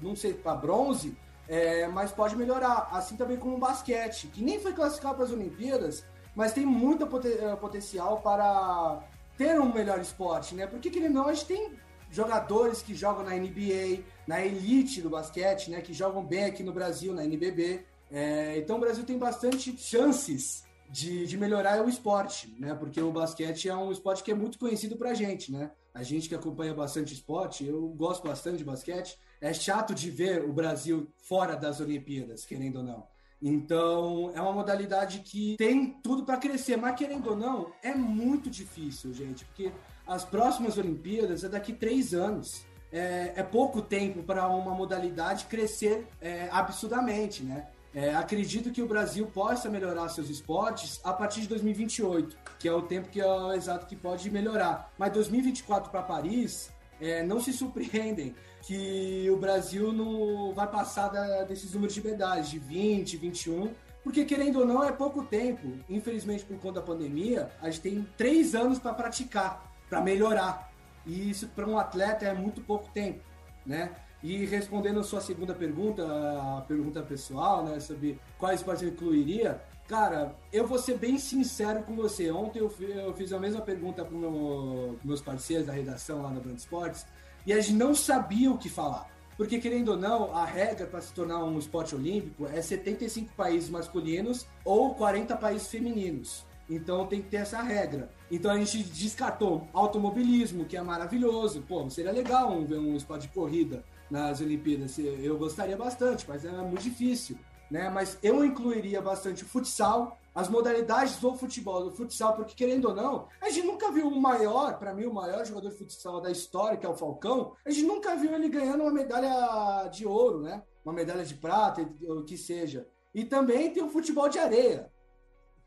não 0.00 0.16
sei, 0.16 0.32
para 0.32 0.54
bronze, 0.54 1.16
é, 1.48 1.86
mas 1.88 2.12
pode 2.12 2.36
melhorar. 2.36 2.88
Assim 2.92 3.16
também 3.16 3.36
como 3.36 3.56
o 3.56 3.58
basquete, 3.58 4.28
que 4.28 4.42
nem 4.42 4.58
foi 4.58 4.72
classificado 4.72 5.16
para 5.16 5.24
as 5.24 5.32
Olimpíadas, 5.32 6.04
mas 6.34 6.52
tem 6.52 6.64
muito 6.66 7.04
eh, 7.04 7.56
potencial 7.56 8.20
para 8.20 9.02
ter 9.36 9.60
um 9.60 9.72
melhor 9.72 10.00
esporte, 10.00 10.54
né? 10.54 10.66
Porque, 10.66 10.90
querendo 10.90 11.14
não, 11.14 11.28
a 11.28 11.32
gente 11.32 11.46
tem 11.46 11.72
jogadores 12.10 12.82
que 12.82 12.94
jogam 12.94 13.24
na 13.24 13.34
NBA, 13.34 14.02
na 14.26 14.44
elite 14.44 15.00
do 15.00 15.10
basquete, 15.10 15.70
né? 15.70 15.80
Que 15.80 15.92
jogam 15.92 16.24
bem 16.24 16.44
aqui 16.44 16.62
no 16.62 16.72
Brasil, 16.72 17.12
na 17.12 17.24
NBB. 17.24 17.84
É, 18.10 18.58
então 18.58 18.76
o 18.76 18.80
Brasil 18.80 19.04
tem 19.04 19.18
bastante 19.18 19.76
chances 19.76 20.64
de, 20.94 21.26
de 21.26 21.36
melhorar 21.36 21.84
o 21.84 21.88
esporte, 21.88 22.54
né? 22.56 22.72
Porque 22.72 23.00
o 23.00 23.10
basquete 23.10 23.68
é 23.68 23.74
um 23.74 23.90
esporte 23.90 24.22
que 24.22 24.30
é 24.30 24.34
muito 24.34 24.60
conhecido 24.60 24.96
pra 24.96 25.12
gente, 25.12 25.50
né? 25.50 25.72
A 25.92 26.04
gente 26.04 26.28
que 26.28 26.36
acompanha 26.36 26.72
bastante 26.72 27.12
esporte, 27.12 27.66
eu 27.66 27.88
gosto 27.88 28.24
bastante 28.28 28.58
de 28.58 28.64
basquete. 28.64 29.18
É 29.40 29.52
chato 29.52 29.92
de 29.92 30.08
ver 30.08 30.44
o 30.44 30.52
Brasil 30.52 31.08
fora 31.16 31.56
das 31.56 31.80
Olimpíadas, 31.80 32.44
querendo 32.44 32.76
ou 32.76 32.84
não. 32.84 33.08
Então, 33.42 34.30
é 34.36 34.40
uma 34.40 34.52
modalidade 34.52 35.18
que 35.18 35.56
tem 35.58 35.98
tudo 36.00 36.24
para 36.24 36.36
crescer, 36.36 36.76
mas 36.76 36.94
querendo 36.94 37.28
ou 37.30 37.36
não, 37.36 37.72
é 37.82 37.92
muito 37.92 38.48
difícil, 38.48 39.12
gente, 39.12 39.44
porque 39.46 39.72
as 40.06 40.24
próximas 40.24 40.78
Olimpíadas 40.78 41.42
é 41.42 41.48
daqui 41.48 41.72
três 41.72 42.14
anos. 42.14 42.64
É, 42.92 43.32
é 43.34 43.42
pouco 43.42 43.82
tempo 43.82 44.22
para 44.22 44.46
uma 44.46 44.72
modalidade 44.72 45.46
crescer 45.46 46.06
é, 46.20 46.48
absurdamente, 46.52 47.42
né? 47.42 47.66
É, 47.94 48.12
acredito 48.12 48.72
que 48.72 48.82
o 48.82 48.88
Brasil 48.88 49.24
possa 49.26 49.70
melhorar 49.70 50.08
seus 50.08 50.28
esportes 50.28 51.00
a 51.04 51.12
partir 51.12 51.42
de 51.42 51.48
2028, 51.48 52.36
que 52.58 52.66
é 52.66 52.72
o 52.72 52.82
tempo 52.82 53.08
que 53.08 53.20
é 53.20 53.26
o 53.26 53.52
exato 53.52 53.86
que 53.86 53.94
pode 53.94 54.28
melhorar. 54.30 54.92
Mas 54.98 55.12
2024 55.12 55.92
para 55.92 56.02
Paris, 56.02 56.72
é, 57.00 57.22
não 57.22 57.40
se 57.40 57.52
surpreendem 57.52 58.34
que 58.62 59.30
o 59.30 59.36
Brasil 59.36 59.92
não 59.92 60.52
vai 60.52 60.66
passar 60.66 61.08
da, 61.08 61.44
desses 61.44 61.72
números 61.72 61.94
de 61.94 62.02
medalhas, 62.02 62.50
de 62.50 62.58
20, 62.58 63.16
21, 63.16 63.72
porque 64.02 64.24
querendo 64.24 64.60
ou 64.60 64.66
não 64.66 64.82
é 64.82 64.90
pouco 64.90 65.22
tempo. 65.22 65.78
Infelizmente, 65.88 66.44
por 66.44 66.58
conta 66.58 66.80
da 66.80 66.86
pandemia, 66.86 67.50
a 67.62 67.70
gente 67.70 67.80
tem 67.80 68.08
três 68.16 68.56
anos 68.56 68.80
para 68.80 68.92
praticar, 68.92 69.72
para 69.88 70.00
melhorar. 70.00 70.72
E 71.06 71.30
isso 71.30 71.46
para 71.48 71.66
um 71.66 71.78
atleta 71.78 72.24
é 72.24 72.34
muito 72.34 72.60
pouco 72.60 72.90
tempo, 72.90 73.20
né? 73.64 73.94
E 74.24 74.46
respondendo 74.46 75.00
a 75.00 75.02
sua 75.02 75.20
segunda 75.20 75.54
pergunta, 75.54 76.02
a 76.02 76.62
pergunta 76.62 77.02
pessoal, 77.02 77.62
né, 77.62 77.78
sobre 77.78 78.18
quais 78.38 78.60
esportes 78.60 78.82
eu 78.82 78.88
incluiria, 78.88 79.60
cara, 79.86 80.34
eu 80.50 80.66
vou 80.66 80.78
ser 80.78 80.96
bem 80.96 81.18
sincero 81.18 81.82
com 81.82 81.94
você. 81.94 82.30
Ontem 82.30 82.60
eu, 82.60 82.74
eu 82.80 83.12
fiz 83.12 83.34
a 83.34 83.38
mesma 83.38 83.60
pergunta 83.60 84.02
para 84.02 84.16
meu, 84.16 84.98
meus 85.04 85.20
parceiros 85.20 85.66
da 85.66 85.74
redação 85.74 86.22
lá 86.22 86.30
no 86.30 86.40
Brand 86.40 86.56
Esportes 86.56 87.04
e 87.44 87.52
a 87.52 87.60
gente 87.60 87.74
não 87.74 87.94
sabia 87.94 88.50
o 88.50 88.56
que 88.56 88.70
falar. 88.70 89.10
Porque, 89.36 89.58
querendo 89.58 89.90
ou 89.90 89.96
não, 89.98 90.34
a 90.34 90.46
regra 90.46 90.86
para 90.86 91.02
se 91.02 91.12
tornar 91.12 91.44
um 91.44 91.58
esporte 91.58 91.94
olímpico 91.94 92.46
é 92.46 92.62
75 92.62 93.34
países 93.34 93.68
masculinos 93.68 94.46
ou 94.64 94.94
40 94.94 95.36
países 95.36 95.68
femininos. 95.68 96.46
Então 96.66 97.06
tem 97.06 97.20
que 97.20 97.28
ter 97.28 97.38
essa 97.38 97.60
regra. 97.60 98.08
Então 98.30 98.50
a 98.50 98.56
gente 98.56 98.82
descartou 98.84 99.68
automobilismo, 99.74 100.64
que 100.64 100.78
é 100.78 100.82
maravilhoso. 100.82 101.62
Pô, 101.68 101.90
seria 101.90 102.10
legal 102.10 102.58
ver 102.64 102.78
um 102.78 102.96
esporte 102.96 103.26
de 103.26 103.34
corrida 103.34 103.84
nas 104.14 104.40
Olimpíadas. 104.40 104.96
Eu 104.96 105.36
gostaria 105.36 105.76
bastante, 105.76 106.24
mas 106.28 106.44
é 106.44 106.50
muito 106.52 106.82
difícil. 106.82 107.36
Né? 107.68 107.90
Mas 107.90 108.16
eu 108.22 108.44
incluiria 108.44 109.02
bastante 109.02 109.42
o 109.42 109.46
futsal, 109.46 110.16
as 110.32 110.48
modalidades 110.48 111.18
do 111.18 111.34
futebol, 111.34 111.82
do 111.82 111.90
futsal, 111.90 112.36
porque 112.36 112.54
querendo 112.54 112.90
ou 112.90 112.94
não, 112.94 113.26
a 113.40 113.50
gente 113.50 113.66
nunca 113.66 113.90
viu 113.90 114.06
o 114.06 114.20
maior, 114.20 114.78
para 114.78 114.94
mim, 114.94 115.06
o 115.06 115.12
maior 115.12 115.44
jogador 115.44 115.70
de 115.70 115.76
futsal 115.76 116.20
da 116.20 116.30
história, 116.30 116.76
que 116.76 116.86
é 116.86 116.88
o 116.88 116.94
Falcão, 116.94 117.56
a 117.64 117.70
gente 117.70 117.86
nunca 117.86 118.14
viu 118.14 118.32
ele 118.32 118.48
ganhando 118.48 118.82
uma 118.82 118.92
medalha 118.92 119.88
de 119.88 120.06
ouro, 120.06 120.40
né? 120.40 120.62
Uma 120.84 120.94
medalha 120.94 121.24
de 121.24 121.34
prata, 121.34 121.82
o 122.02 122.22
que 122.22 122.38
seja. 122.38 122.86
E 123.12 123.24
também 123.24 123.72
tem 123.72 123.82
o 123.82 123.90
futebol 123.90 124.28
de 124.28 124.38
areia, 124.38 124.92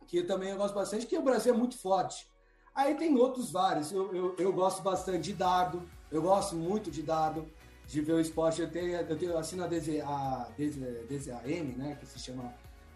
que 0.06 0.24
também 0.24 0.52
eu 0.52 0.58
gosto 0.58 0.76
bastante, 0.76 1.06
que 1.06 1.18
o 1.18 1.24
Brasil 1.24 1.54
é 1.54 1.58
muito 1.58 1.78
forte. 1.78 2.30
Aí 2.74 2.96
tem 2.96 3.18
outros 3.18 3.52
vários. 3.52 3.92
Eu, 3.92 4.16
eu, 4.16 4.36
eu 4.38 4.54
gosto 4.54 4.82
bastante 4.82 5.24
de 5.24 5.34
dado, 5.34 5.82
eu 6.12 6.22
gosto 6.22 6.56
muito 6.56 6.90
de 6.90 7.02
dado 7.02 7.46
de 7.88 8.02
ver 8.02 8.13
o 8.13 8.19
esporte. 8.19 8.62
Eu 8.62 8.69
tenho, 8.69 8.95
eu 8.95 9.17
tenho 9.17 9.38
assino 9.38 9.63
a, 9.63 9.67
DZ, 9.67 10.02
a 10.04 10.50
DZAM, 10.58 11.78
né, 11.78 11.97
que 12.00 12.06
se 12.06 12.19
chama 12.19 12.54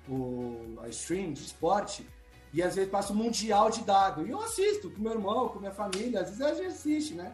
o, 0.08 0.77
a 0.84 0.89
stream 0.89 1.34
de 1.34 1.41
esporte, 1.41 2.06
e 2.54 2.62
às 2.62 2.75
vezes 2.75 2.91
passa 2.91 3.13
o 3.13 3.15
mundial 3.15 3.69
de 3.69 3.82
dado. 3.84 4.27
E 4.27 4.30
eu 4.30 4.41
assisto 4.41 4.89
com 4.91 5.01
meu 5.01 5.13
irmão, 5.13 5.47
com 5.47 5.60
minha 5.60 5.71
família, 5.71 6.21
às 6.21 6.30
vezes 6.30 6.41
a 6.41 6.54
gente 6.54 6.67
assiste, 6.67 7.13
né? 7.13 7.34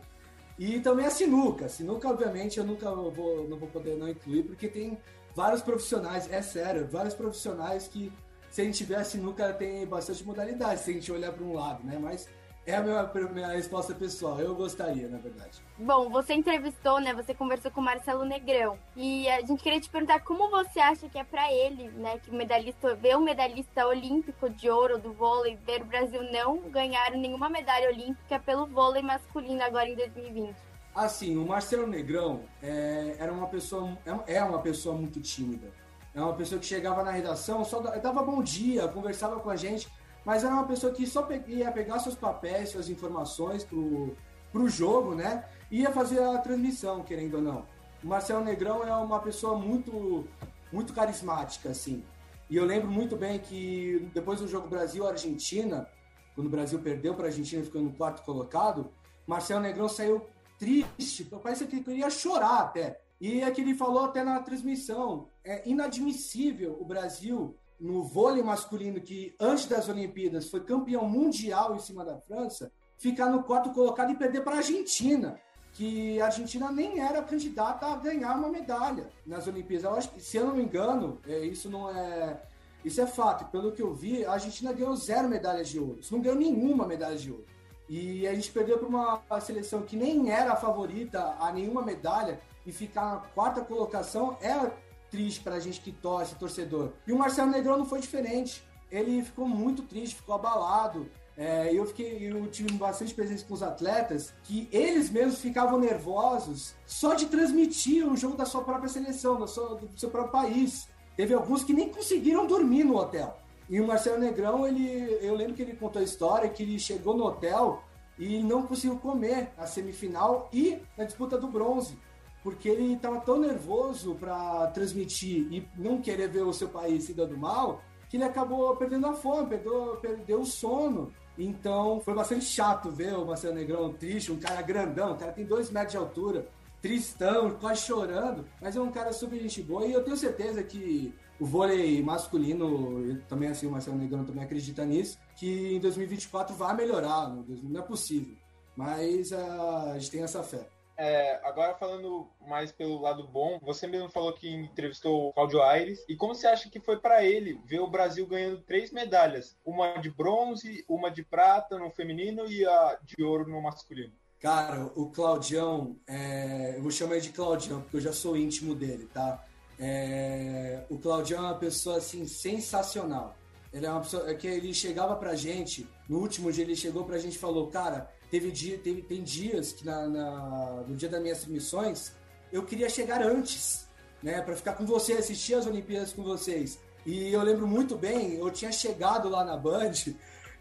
E 0.60 0.80
também 0.80 1.06
a 1.06 1.12
sinuca. 1.12 1.68
Sinuca, 1.68 2.08
obviamente, 2.08 2.58
eu 2.58 2.64
nunca 2.64 2.90
vou, 2.92 3.48
não 3.48 3.58
vou 3.58 3.68
poder 3.70 3.96
não 3.96 4.08
incluir, 4.08 4.44
porque 4.44 4.68
tem 4.68 4.98
vários 5.36 5.62
profissionais, 5.62 6.32
é 6.32 6.42
sério, 6.42 6.88
vários 6.88 7.14
profissionais 7.14 7.88
que, 7.88 8.12
se 8.50 8.62
a 8.62 8.64
gente 8.64 8.78
tiver 8.78 8.96
a 8.96 9.04
sinuca, 9.04 9.54
tem 9.54 9.86
bastante 9.86 10.24
modalidade, 10.24 10.82
se 10.82 10.92
a 10.92 10.94
gente 10.94 11.12
olhar 11.12 11.32
para 11.32 11.44
um 11.44 11.54
lado, 11.54 11.84
né? 11.84 11.98
Mas 12.00 12.28
é 12.68 12.76
a 12.76 12.82
minha, 12.84 13.10
minha 13.34 13.48
resposta 13.48 13.96
pessoal. 13.96 14.38
Eu 14.42 14.54
gostaria, 14.54 15.08
na 15.08 15.18
verdade. 15.18 15.64
Bom, 15.80 16.10
você 16.10 16.34
entrevistou, 16.34 17.00
né? 17.00 17.14
Você 17.14 17.34
conversou 17.34 17.72
com 17.72 17.80
o 17.80 17.84
Marcelo 17.84 18.26
Negrão. 18.26 18.78
E 18.94 19.28
a 19.30 19.40
gente 19.40 19.64
queria 19.64 19.80
te 19.80 19.90
perguntar 19.90 20.20
como 20.20 20.50
você 20.50 20.82
acha 20.82 21.08
que 21.08 21.18
é 21.18 21.24
para 21.24 21.52
ele, 21.52 21.88
né? 21.92 22.20
Que 22.20 22.30
o 22.30 22.36
medalhista, 22.36 22.94
ver 22.94 23.16
um 23.16 23.22
medalhista 23.22 23.88
olímpico 23.88 24.50
de 24.50 24.70
ouro 24.70 25.00
do 25.00 25.14
vôlei, 25.14 25.58
ver 25.66 25.82
o 25.82 25.86
Brasil 25.86 26.22
não 26.30 26.60
ganhar 26.70 27.12
nenhuma 27.12 27.48
medalha 27.48 27.90
olímpica 27.90 28.38
pelo 28.38 28.68
vôlei 28.68 29.02
masculino 29.02 29.64
agora 29.64 29.88
em 29.88 29.96
2020. 29.96 30.54
Assim, 30.94 31.38
o 31.38 31.46
Marcelo 31.46 31.88
Negrão 31.88 32.42
é, 32.62 33.16
era 33.18 33.32
uma 33.32 33.48
pessoa, 33.48 33.98
é, 34.06 34.36
é 34.36 34.44
uma 34.44 34.60
pessoa 34.60 34.94
muito 34.94 35.22
tímida. 35.22 35.72
É 36.14 36.20
uma 36.20 36.34
pessoa 36.34 36.60
que 36.60 36.66
chegava 36.66 37.02
na 37.04 37.12
redação, 37.12 37.64
só 37.64 37.80
dava 37.80 38.24
bom 38.24 38.42
dia, 38.42 38.88
conversava 38.88 39.40
com 39.40 39.52
a 39.52 39.56
gente, 39.56 39.88
mas 40.28 40.44
era 40.44 40.54
uma 40.54 40.68
pessoa 40.68 40.92
que 40.92 41.08
só 41.08 41.26
ia 41.48 41.72
pegar 41.72 42.00
seus 42.00 42.14
papéis, 42.16 42.72
suas 42.72 42.90
informações 42.90 43.64
pro, 43.64 44.14
pro 44.52 44.68
jogo, 44.68 45.16
né? 45.16 45.46
E 45.72 45.84
ia 45.84 45.90
fazer 45.90 46.22
a 46.22 46.38
transmissão, 46.40 47.02
querendo 47.02 47.36
ou 47.36 47.42
não. 47.42 47.66
O 48.04 48.08
Marcelo 48.08 48.44
Negrão 48.44 48.84
é 48.84 48.94
uma 48.94 49.22
pessoa 49.22 49.58
muito, 49.58 50.28
muito 50.70 50.92
carismática, 50.92 51.70
assim. 51.70 52.04
E 52.50 52.58
eu 52.58 52.66
lembro 52.66 52.92
muito 52.92 53.16
bem 53.16 53.40
que 53.40 54.12
depois 54.14 54.42
do 54.42 54.50
jogo 54.50 54.68
Brasil-Argentina, 54.68 55.88
quando 56.36 56.48
o 56.48 56.50
Brasil 56.50 56.80
perdeu 56.80 57.16
para 57.16 57.28
a 57.28 57.28
Argentina, 57.28 57.64
ficando 57.64 57.86
no 57.86 57.94
quarto 57.94 58.22
colocado, 58.24 58.92
Marcelo 59.26 59.62
Negrão 59.62 59.88
saiu 59.88 60.28
triste, 60.60 61.24
parece 61.42 61.66
que 61.68 61.78
ele 61.78 61.86
queria 61.86 62.10
chorar 62.10 62.64
até. 62.64 63.00
E 63.22 63.40
é 63.40 63.50
que 63.50 63.62
ele 63.62 63.76
falou 63.76 64.04
até 64.04 64.26
na 64.26 64.42
transmissão, 64.42 65.30
é 65.42 65.66
inadmissível 65.66 66.78
o 66.82 66.84
Brasil 66.84 67.56
no 67.80 68.04
vôlei 68.04 68.44
masculino, 68.44 69.00
que 69.00 69.36
antes 69.40 69.66
das 69.66 69.88
Olimpíadas 69.88 70.50
foi 70.50 70.64
campeão 70.64 71.08
mundial 71.08 71.76
em 71.76 71.80
cima 71.80 72.04
da 72.04 72.18
França, 72.18 72.72
ficar 72.98 73.28
no 73.28 73.44
quarto 73.44 73.72
colocado 73.72 74.12
e 74.12 74.16
perder 74.16 74.44
para 74.44 74.56
a 74.56 74.58
Argentina, 74.58 75.40
que 75.74 76.20
a 76.20 76.26
Argentina 76.26 76.72
nem 76.72 77.00
era 77.00 77.22
candidata 77.22 77.86
a 77.86 77.96
ganhar 77.98 78.36
uma 78.36 78.50
medalha 78.50 79.10
nas 79.26 79.48
Olimpíadas. 79.48 80.06
Eu 80.06 80.20
se 80.20 80.38
eu 80.38 80.46
não 80.48 80.56
me 80.56 80.64
engano, 80.64 81.20
é, 81.28 81.40
isso 81.46 81.70
não 81.70 81.90
é. 81.90 82.42
Isso 82.84 83.02
é 83.02 83.08
fato. 83.08 83.46
Pelo 83.52 83.72
que 83.72 83.82
eu 83.82 83.94
vi, 83.94 84.26
a 84.26 84.34
Argentina 84.34 84.72
ganhou 84.72 84.96
zero 84.96 85.28
medalhas 85.28 85.68
de 85.68 85.80
ouro. 85.80 86.00
Isso 86.00 86.14
não 86.14 86.22
ganhou 86.22 86.38
nenhuma 86.38 86.88
medalha 86.88 87.18
de 87.18 87.30
ouro. 87.30 87.46
E 87.90 88.28
a 88.28 88.34
gente 88.34 88.52
perdeu 88.52 88.78
para 88.78 88.88
uma 88.88 89.42
seleção 89.42 89.82
que 89.82 89.96
nem 89.96 90.32
era 90.32 90.54
a 90.54 90.56
favorita 90.56 91.36
a 91.40 91.52
nenhuma 91.52 91.82
medalha 91.82 92.40
e 92.66 92.72
ficar 92.72 93.06
na 93.06 93.20
quarta 93.20 93.62
colocação 93.62 94.38
é 94.42 94.72
triste 95.10 95.42
pra 95.42 95.60
gente 95.60 95.82
que 95.82 95.92
torce, 95.92 96.36
torcedor. 96.36 96.92
E 97.06 97.12
o 97.12 97.18
Marcelo 97.18 97.52
Negrão 97.52 97.78
não 97.78 97.86
foi 97.86 98.00
diferente. 98.00 98.64
Ele 98.92 99.22
ficou 99.24 99.48
muito 99.48 99.84
triste, 99.84 100.16
ficou 100.16 100.36
abalado. 100.36 101.10
É, 101.38 101.72
eu 101.72 101.86
fiquei, 101.86 102.32
eu 102.32 102.48
tive 102.48 102.72
bastante 102.74 103.14
presença 103.14 103.46
com 103.46 103.54
os 103.54 103.62
atletas 103.62 104.34
que 104.44 104.68
eles 104.72 105.12
mesmos 105.12 105.40
ficavam 105.40 105.80
nervosos 105.80 106.74
só 106.86 107.14
de 107.14 107.28
transmitir 107.28 108.08
o 108.12 108.18
jogo 108.18 108.36
da 108.36 108.46
sua 108.46 108.64
própria 108.64 108.90
seleção, 108.90 109.38
do 109.38 109.48
seu, 109.48 109.76
do 109.76 110.00
seu 110.00 110.10
próprio 110.10 110.32
país. 110.32 110.88
Teve 111.16 111.36
alguns 111.36 111.64
que 111.64 111.74
nem 111.74 111.90
conseguiram 111.90 112.48
dormir 112.48 112.84
no 112.84 112.98
hotel. 112.98 113.38
E 113.70 113.80
o 113.82 113.86
Marcelo 113.86 114.18
Negrão, 114.18 114.66
ele, 114.66 115.18
eu 115.22 115.36
lembro 115.36 115.54
que 115.54 115.62
ele 115.62 115.76
contou 115.76 116.02
a 116.02 116.06
história 116.06 116.50
que 116.50 116.64
ele 116.64 116.80
chegou 116.80 117.16
no 117.16 117.26
hotel 117.26 117.84
e 118.18 118.42
não 118.42 118.64
conseguiu 118.64 118.98
comer 118.98 119.52
na 119.58 119.68
semifinal 119.68 120.50
e 120.52 120.80
na 120.98 121.04
disputa 121.04 121.38
do 121.38 121.48
bronze, 121.48 121.98
porque 122.44 122.70
ele 122.70 122.94
estava 122.94 123.20
tão 123.20 123.40
nervoso 123.40 124.16
para 124.16 124.68
transmitir 124.68 125.48
e 125.52 125.68
não 125.76 126.02
querer 126.02 126.30
ver 126.30 126.44
o 126.44 126.54
seu 126.54 126.70
país 126.70 127.04
se 127.04 127.14
dando 127.14 127.38
mal, 127.38 127.82
que 128.10 128.18
ele 128.18 128.24
acabou 128.24 128.76
perdendo 128.76 129.08
a 129.08 129.14
fome, 129.14 129.50
perdeu, 129.50 129.98
perdeu 130.02 130.42
o 130.42 130.46
sono. 130.46 131.12
Então 131.38 132.00
foi 132.00 132.14
bastante 132.14 132.46
chato 132.46 132.90
ver 132.90 133.14
o 133.14 133.26
Marcelo 133.26 133.56
Negrão 133.56 133.94
triste, 133.94 134.32
um 134.32 134.40
cara 134.40 134.62
grandão, 134.62 135.18
cara 135.18 135.32
tem 135.32 135.46
dois 135.46 135.70
metros 135.70 135.92
de 135.92 135.98
altura, 135.98 136.48
tristão, 136.82 137.52
quase 137.60 137.82
chorando, 137.82 138.46
mas 138.62 138.76
é 138.76 138.82
um 138.82 138.92
cara 138.92 139.12
super 139.12 139.40
gente 139.40 139.62
boa 139.62 139.86
e 139.86 139.94
eu 139.94 140.04
tenho 140.04 140.18
certeza 140.18 140.64
que 140.64 141.14
o 141.40 141.46
vôlei 141.46 142.02
masculino, 142.02 143.20
também 143.28 143.50
assim, 143.50 143.68
o 143.68 143.72
Marcelo 143.72 143.98
Negrão 143.98 144.26
também 144.26 144.44
acredita 144.44 144.84
nisso, 144.86 145.20
que 145.36 145.76
em 145.76 145.80
2024 145.80 146.56
vai 146.56 146.76
melhorar, 146.76 147.30
não 147.30 147.80
é 147.80 147.84
possível. 147.84 148.36
Mas 148.76 149.32
uh, 149.32 149.92
a 149.94 150.00
gente 150.00 150.12
tem 150.12 150.24
essa 150.24 150.42
fé. 150.44 150.68
É, 150.98 151.40
agora 151.44 151.76
falando 151.76 152.28
mais 152.42 152.72
pelo 152.72 153.00
lado 153.00 153.28
bom, 153.28 153.60
você 153.62 153.86
mesmo 153.86 154.10
falou 154.10 154.34
que 154.34 154.50
entrevistou 154.50 155.30
o 155.30 155.34
Claudio 155.34 155.62
Aires. 155.62 156.04
E 156.10 156.16
como 156.16 156.34
você 156.34 156.48
acha 156.48 156.70
que 156.70 156.80
foi 156.80 156.98
para 156.98 157.24
ele 157.24 157.62
ver 157.66 157.80
o 157.80 157.88
Brasil 157.88 158.26
ganhando 158.26 158.62
três 158.62 158.92
medalhas? 158.92 159.56
Uma 159.64 159.98
de 159.98 160.10
bronze, 160.10 160.84
uma 160.90 161.12
de 161.12 161.24
prata 161.24 161.78
no 161.78 161.92
feminino 161.92 162.48
e 162.48 162.66
a 162.66 162.98
de 163.04 163.24
ouro 163.24 163.48
no 163.48 163.62
masculino? 163.62 164.14
Cara, 164.40 164.86
o 164.96 165.10
Claudião, 165.10 165.98
é... 166.08 166.76
eu 166.78 166.82
vou 166.82 166.92
chamar 166.92 167.16
ele 167.16 167.22
de 167.22 167.32
Claudião, 167.32 167.82
porque 167.82 167.98
eu 167.98 168.02
já 168.02 168.14
sou 168.14 168.36
íntimo 168.36 168.74
dele, 168.74 169.08
tá? 169.14 169.44
É... 169.80 170.84
O 170.90 170.98
Claudião 170.98 171.44
é 171.44 171.48
uma 171.48 171.60
pessoa, 171.60 171.98
assim, 171.98 172.28
sensacional. 172.28 173.36
Ele 173.72 173.86
é 173.86 173.92
uma 173.92 174.02
pessoa 174.02 174.30
é 174.30 174.34
que 174.34 174.48
ele 174.48 174.74
chegava 174.74 175.16
pra 175.16 175.36
gente, 175.36 175.88
no 176.08 176.20
último 176.20 176.52
dia 176.52 176.64
ele 176.64 176.76
chegou 176.76 177.04
pra 177.04 177.20
gente 177.20 177.36
e 177.36 177.40
falou, 177.40 177.68
cara, 177.68 178.10
teve 178.30 178.52
dia, 178.52 178.78
teve, 178.78 179.02
tem 179.02 179.24
dias 179.24 179.72
que 179.72 179.86
na, 179.86 180.08
na, 180.08 180.84
no 180.88 180.96
dia 180.96 181.10
das 181.10 181.22
minhas 181.22 181.40
transmissões 181.40 182.12
eu 182.52 182.64
queria 182.64 182.90
chegar 182.90 183.22
antes, 183.22 183.88
né, 184.22 184.42
para 184.42 184.56
ficar 184.56 184.74
com 184.74 184.86
você, 184.86 185.14
assistir 185.14 185.56
as 185.56 185.66
Olimpíadas 185.66 186.14
com 186.14 186.24
vocês. 186.24 186.80
E 187.06 187.32
eu 187.32 187.42
lembro 187.42 187.68
muito 187.68 187.96
bem, 187.96 188.36
eu 188.36 188.50
tinha 188.52 188.72
chegado 188.72 189.30
lá 189.30 189.44
na 189.46 189.56
Band, 189.56 189.94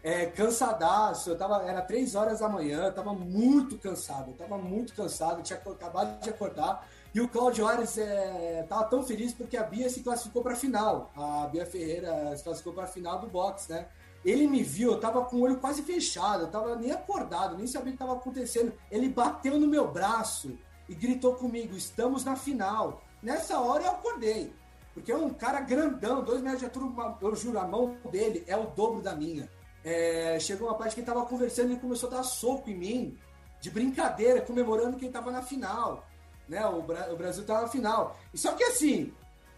é, 0.03 0.25
cansadaço, 0.27 1.29
eu 1.29 1.37
tava, 1.37 1.63
era 1.63 1.81
três 1.81 2.15
horas 2.15 2.39
da 2.39 2.47
manhã, 2.47 2.85
eu 2.85 2.93
tava 2.93 3.13
muito 3.13 3.77
cansado, 3.77 4.31
eu 4.31 4.37
tava 4.37 4.57
muito 4.57 4.93
cansado, 4.93 5.41
tinha 5.41 5.59
acabado 5.59 6.21
de 6.21 6.29
acordar, 6.29 6.87
e 7.13 7.19
o 7.19 7.27
Claudio 7.27 7.67
Ares 7.67 7.97
é, 7.97 8.65
tava 8.69 8.85
tão 8.85 9.03
feliz 9.03 9.33
porque 9.33 9.57
a 9.57 9.63
Bia 9.63 9.89
se 9.89 10.01
classificou 10.01 10.41
para 10.41 10.53
a 10.53 10.55
final, 10.55 11.11
a 11.15 11.47
Bia 11.47 11.65
Ferreira 11.65 12.35
se 12.37 12.43
classificou 12.43 12.73
para 12.73 12.83
a 12.83 12.87
final 12.87 13.19
do 13.19 13.27
boxe, 13.27 13.71
né, 13.71 13.87
ele 14.25 14.47
me 14.47 14.63
viu, 14.63 14.91
eu 14.91 14.99
tava 14.99 15.23
com 15.25 15.37
o 15.37 15.41
olho 15.41 15.57
quase 15.57 15.83
fechado, 15.83 16.43
eu 16.43 16.51
tava 16.51 16.75
nem 16.75 16.91
acordado, 16.91 17.57
nem 17.57 17.67
sabia 17.67 17.89
o 17.89 17.91
que 17.93 17.99
tava 17.99 18.13
acontecendo. 18.13 18.73
Ele 18.91 19.09
bateu 19.09 19.59
no 19.59 19.67
meu 19.67 19.89
braço 19.91 20.57
e 20.89 20.95
gritou 20.95 21.35
comigo: 21.35 21.75
estamos 21.75 22.23
na 22.23 22.35
final. 22.35 23.01
Nessa 23.21 23.59
hora 23.59 23.83
eu 23.83 23.91
acordei. 23.91 24.53
Porque 24.93 25.11
é 25.11 25.15
um 25.15 25.29
cara 25.29 25.61
grandão, 25.61 26.23
dois 26.23 26.41
metros 26.41 26.59
de 26.59 26.65
altura, 26.65 27.15
eu 27.21 27.35
juro, 27.35 27.59
a 27.59 27.67
mão 27.67 27.95
dele 28.11 28.43
é 28.47 28.57
o 28.57 28.65
dobro 28.65 28.99
da 28.99 29.15
minha. 29.15 29.47
É, 29.83 30.39
chegou 30.39 30.67
uma 30.67 30.75
parte 30.75 30.95
que 30.95 31.01
ele 31.01 31.07
tava 31.07 31.23
conversando 31.25 31.71
e 31.71 31.79
começou 31.79 32.09
a 32.09 32.13
dar 32.15 32.23
soco 32.23 32.69
em 32.69 32.75
mim, 32.75 33.17
de 33.61 33.69
brincadeira, 33.69 34.41
comemorando 34.41 34.97
que 34.97 35.05
ele 35.05 35.13
tava 35.13 35.31
na 35.31 35.43
final. 35.43 36.07
Né? 36.49 36.65
O 36.65 36.81
Brasil 37.15 37.45
tava 37.45 37.61
na 37.61 37.67
final. 37.67 38.17
E 38.33 38.37
só 38.39 38.53
que 38.53 38.63
assim, 38.63 39.13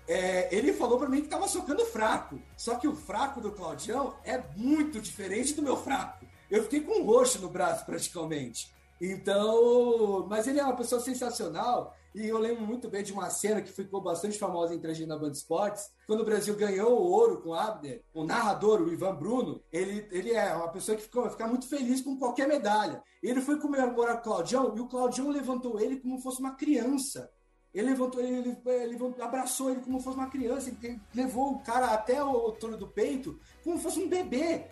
é, 0.10 0.50
ele 0.52 0.74
falou 0.74 0.98
para 0.98 1.08
mim 1.08 1.22
que 1.22 1.28
tava 1.28 1.48
socando 1.48 1.86
fraco. 1.86 2.42
Só 2.58 2.76
que 2.76 2.88
o 2.88 2.96
fraco 2.96 3.40
do 3.40 3.52
Claudião 3.52 4.16
é 4.24 4.44
muito 4.58 5.00
diferente 5.00 5.54
do 5.54 5.62
meu 5.62 5.78
fraco. 5.78 6.26
Eu 6.50 6.64
fiquei 6.64 6.82
com 6.82 7.02
um 7.02 7.06
roxo 7.06 7.40
no 7.40 7.48
braço 7.48 7.86
praticamente. 7.86 8.74
Então, 9.00 10.26
mas 10.28 10.48
ele 10.48 10.60
é 10.60 10.64
uma 10.64 10.76
pessoa 10.76 11.00
sensacional. 11.00 11.96
E 12.16 12.28
eu 12.28 12.40
lembro 12.40 12.66
muito 12.66 12.90
bem 12.90 13.04
de 13.04 13.14
uma 13.14 13.30
cena 13.30 13.62
que 13.62 13.72
ficou 13.72 14.02
bastante 14.02 14.40
famosa 14.40 14.74
entre 14.74 14.90
a 14.90 14.94
gente 14.96 15.08
na 15.08 15.16
Band 15.16 15.30
Esportes, 15.30 15.92
quando 16.08 16.22
o 16.22 16.26
Brasil 16.26 16.56
ganhou 16.56 17.00
o 17.00 17.12
ouro 17.12 17.40
com 17.40 17.50
o 17.50 17.54
Abner, 17.54 18.04
o 18.12 18.24
narrador, 18.24 18.82
o 18.82 18.92
Ivan 18.92 19.14
Bruno, 19.14 19.62
ele, 19.72 20.08
ele 20.10 20.32
é 20.32 20.52
uma 20.56 20.70
pessoa 20.70 20.98
que 20.98 21.04
ficou, 21.04 21.30
fica 21.30 21.48
muito 21.48 21.68
feliz 21.68 22.02
com 22.02 22.18
qualquer 22.18 22.48
medalha. 22.48 23.04
Ele 23.22 23.42
foi 23.42 23.60
comemorar 23.60 24.16
o 24.16 24.22
Claudião 24.22 24.74
e 24.76 24.80
o 24.80 24.88
Claudião 24.88 25.30
levantou 25.30 25.80
ele 25.80 25.98
como 26.00 26.20
fosse 26.20 26.40
uma 26.40 26.56
criança. 26.56 27.30
Ele 27.74 27.90
levantou, 27.90 28.22
ele, 28.22 28.40
ele, 28.40 28.58
ele, 28.66 29.22
abraçou 29.22 29.70
ele 29.70 29.82
como 29.82 30.00
fosse 30.00 30.18
uma 30.18 30.30
criança, 30.30 30.70
ele 30.82 31.00
levou 31.14 31.54
o 31.54 31.60
cara 31.60 31.88
até 31.88 32.24
o 32.24 32.28
altura 32.28 32.76
do 32.76 32.88
peito 32.88 33.40
como 33.64 33.78
fosse 33.78 34.00
um 34.00 34.10
bebê. 34.10 34.66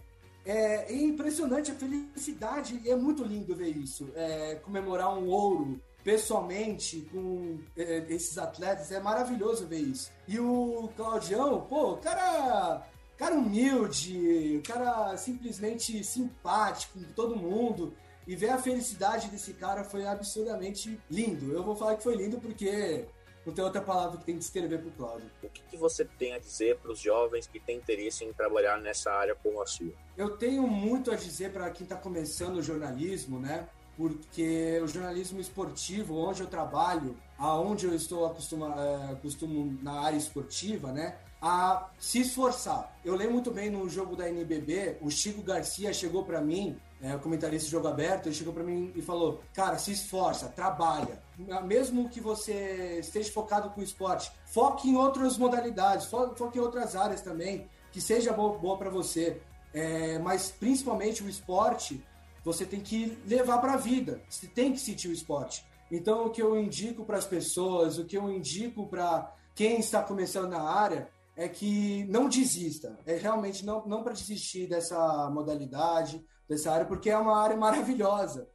É, 0.46 0.94
é 0.94 0.96
impressionante 0.96 1.72
a 1.72 1.76
felicidade, 1.76 2.82
é 2.90 2.96
muito 2.96 3.24
lindo 3.24 3.54
ver 3.56 3.70
isso. 3.70 4.10
É, 4.16 4.56
comemorar 4.56 5.16
um 5.18 5.28
ouro 5.28 5.80
pessoalmente 6.04 7.02
com 7.12 7.60
é, 7.76 8.06
esses 8.08 8.38
atletas, 8.38 8.92
é 8.94 9.00
maravilhoso 9.00 9.68
ver 9.68 9.82
isso. 9.82 10.10
E 10.26 10.40
o 10.40 10.90
Claudião, 10.96 11.68
pô, 11.68 11.98
cara, 11.98 12.88
cara 13.18 13.36
humilde, 13.36 14.62
cara 14.66 15.18
simplesmente 15.18 16.02
simpático 16.06 16.98
com 16.98 17.12
todo 17.14 17.36
mundo. 17.36 17.94
E 18.28 18.36
ver 18.36 18.50
a 18.50 18.58
felicidade 18.58 19.30
desse 19.30 19.54
cara 19.54 19.86
foi 19.86 20.06
absurdamente 20.06 21.00
lindo. 21.10 21.54
Eu 21.54 21.64
vou 21.64 21.76
falar 21.76 21.96
que 21.96 22.04
foi 22.04 22.16
lindo 22.16 22.40
porque 22.40 23.06
não 23.46 23.54
tem 23.54 23.64
outra 23.64 23.82
palavra 23.82 24.18
que 24.18 24.26
tem 24.26 24.36
que 24.36 24.42
descrever 24.42 24.80
pro 24.80 24.92
Cláudio. 24.92 25.32
O 25.42 25.48
que, 25.48 25.62
que 25.62 25.78
você 25.78 26.04
tem 26.04 26.34
a 26.34 26.38
dizer 26.38 26.78
para 26.80 26.92
os 26.92 27.00
jovens 27.00 27.48
que 27.48 27.58
têm 27.58 27.78
interesse 27.78 28.26
em 28.26 28.34
trabalhar 28.34 28.78
nessa 28.82 29.10
área 29.10 29.34
como 29.36 29.62
a 29.62 29.66
sua? 29.66 29.94
Eu 30.18 30.36
tenho 30.36 30.68
muito 30.68 31.10
a 31.10 31.16
dizer 31.16 31.54
para 31.54 31.70
quem 31.70 31.86
está 31.86 31.96
começando 31.96 32.58
o 32.58 32.62
jornalismo, 32.62 33.40
né? 33.40 33.70
Porque 33.96 34.80
o 34.84 34.88
jornalismo 34.88 35.40
esportivo, 35.40 36.18
onde 36.18 36.42
eu 36.42 36.48
trabalho, 36.48 37.18
aonde 37.38 37.86
eu 37.86 37.96
estou 37.96 38.26
acostumado, 38.26 38.80
é, 38.80 39.16
costumo 39.16 39.80
na 39.82 40.02
área 40.02 40.18
esportiva, 40.18 40.92
né? 40.92 41.18
A 41.42 41.90
se 42.00 42.22
esforçar. 42.22 42.98
Eu 43.06 43.16
lembro 43.16 43.34
muito 43.34 43.52
bem 43.52 43.70
no 43.70 43.88
jogo 43.88 44.16
da 44.16 44.28
NBB, 44.28 44.98
o 45.02 45.12
Chico 45.12 45.42
Garcia 45.44 45.94
chegou 45.94 46.24
para 46.24 46.42
mim 46.42 46.80
é, 47.00 47.16
o 47.16 47.20
comentarista 47.20 47.66
de 47.66 47.72
jogo 47.72 47.88
aberto, 47.88 48.26
ele 48.26 48.34
chegou 48.36 48.54
para 48.54 48.64
mim 48.64 48.92
e 48.96 49.02
falou: 49.02 49.42
Cara, 49.54 49.78
se 49.78 49.92
esforça, 49.92 50.48
trabalha. 50.48 51.22
Mesmo 51.64 52.10
que 52.10 52.20
você 52.20 52.98
esteja 53.00 53.32
focado 53.32 53.70
com 53.70 53.82
o 53.82 53.84
esporte, 53.84 54.32
foque 54.46 54.90
em 54.90 54.96
outras 54.96 55.38
modalidades, 55.38 56.08
foque 56.08 56.58
em 56.58 56.62
outras 56.62 56.96
áreas 56.96 57.22
também, 57.22 57.70
que 57.92 58.02
seja 58.02 58.34
boa, 58.34 58.58
boa 58.58 58.78
para 58.78 58.90
você. 58.90 59.40
É, 59.74 60.18
mas 60.20 60.50
principalmente 60.50 61.24
o 61.24 61.30
esporte, 61.30 62.04
você 62.44 62.66
tem 62.66 62.80
que 62.80 63.16
levar 63.28 63.60
para 63.60 63.74
a 63.74 63.78
vida. 63.78 64.22
Você 64.28 64.48
tem 64.48 64.74
que 64.74 64.80
sentir 64.80 65.10
o 65.10 65.14
esporte. 65.14 65.64
Então, 65.92 66.26
o 66.26 66.30
que 66.32 66.42
eu 66.42 66.60
indico 66.60 67.06
para 67.06 67.18
as 67.18 67.26
pessoas, 67.26 68.00
o 68.00 68.06
que 68.06 68.18
eu 68.18 68.30
indico 68.30 68.88
para 68.88 69.34
quem 69.54 69.80
está 69.80 70.02
começando 70.02 70.50
na 70.50 70.62
área, 70.62 71.10
é 71.38 71.48
que 71.48 72.04
não 72.06 72.28
desista. 72.28 72.98
É 73.06 73.16
realmente 73.16 73.64
não, 73.64 73.86
não 73.86 74.04
para 74.04 74.12
desistir 74.12 74.68
dessa 74.68 75.30
modalidade, 75.30 76.26
dessa 76.50 76.72
área, 76.72 76.86
porque 76.86 77.12
é 77.12 77.18
uma 77.18 77.38
área 77.38 77.56
maravilhosa. 77.56 78.50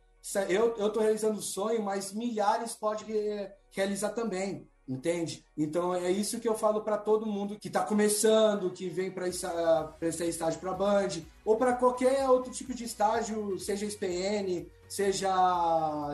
Eu 0.48 0.86
estou 0.86 1.02
realizando 1.02 1.38
o 1.38 1.42
sonho, 1.42 1.82
mas 1.82 2.12
milhares 2.12 2.74
podem 2.74 3.50
realizar 3.70 4.10
também, 4.10 4.68
entende? 4.86 5.44
Então 5.56 5.94
é 5.94 6.10
isso 6.10 6.40
que 6.40 6.48
eu 6.48 6.56
falo 6.56 6.82
para 6.82 6.98
todo 6.98 7.26
mundo 7.26 7.58
que 7.58 7.68
está 7.68 7.84
começando, 7.84 8.70
que 8.70 8.88
vem 8.88 9.10
para 9.10 9.28
esse 9.28 10.24
estágio 10.24 10.60
para 10.60 10.70
a 10.70 10.74
Band, 10.74 11.08
ou 11.44 11.56
para 11.56 11.74
qualquer 11.74 12.28
outro 12.28 12.52
tipo 12.52 12.74
de 12.74 12.84
estágio, 12.84 13.58
seja 13.58 13.86
SPN, 13.86 14.66
seja 14.88 15.30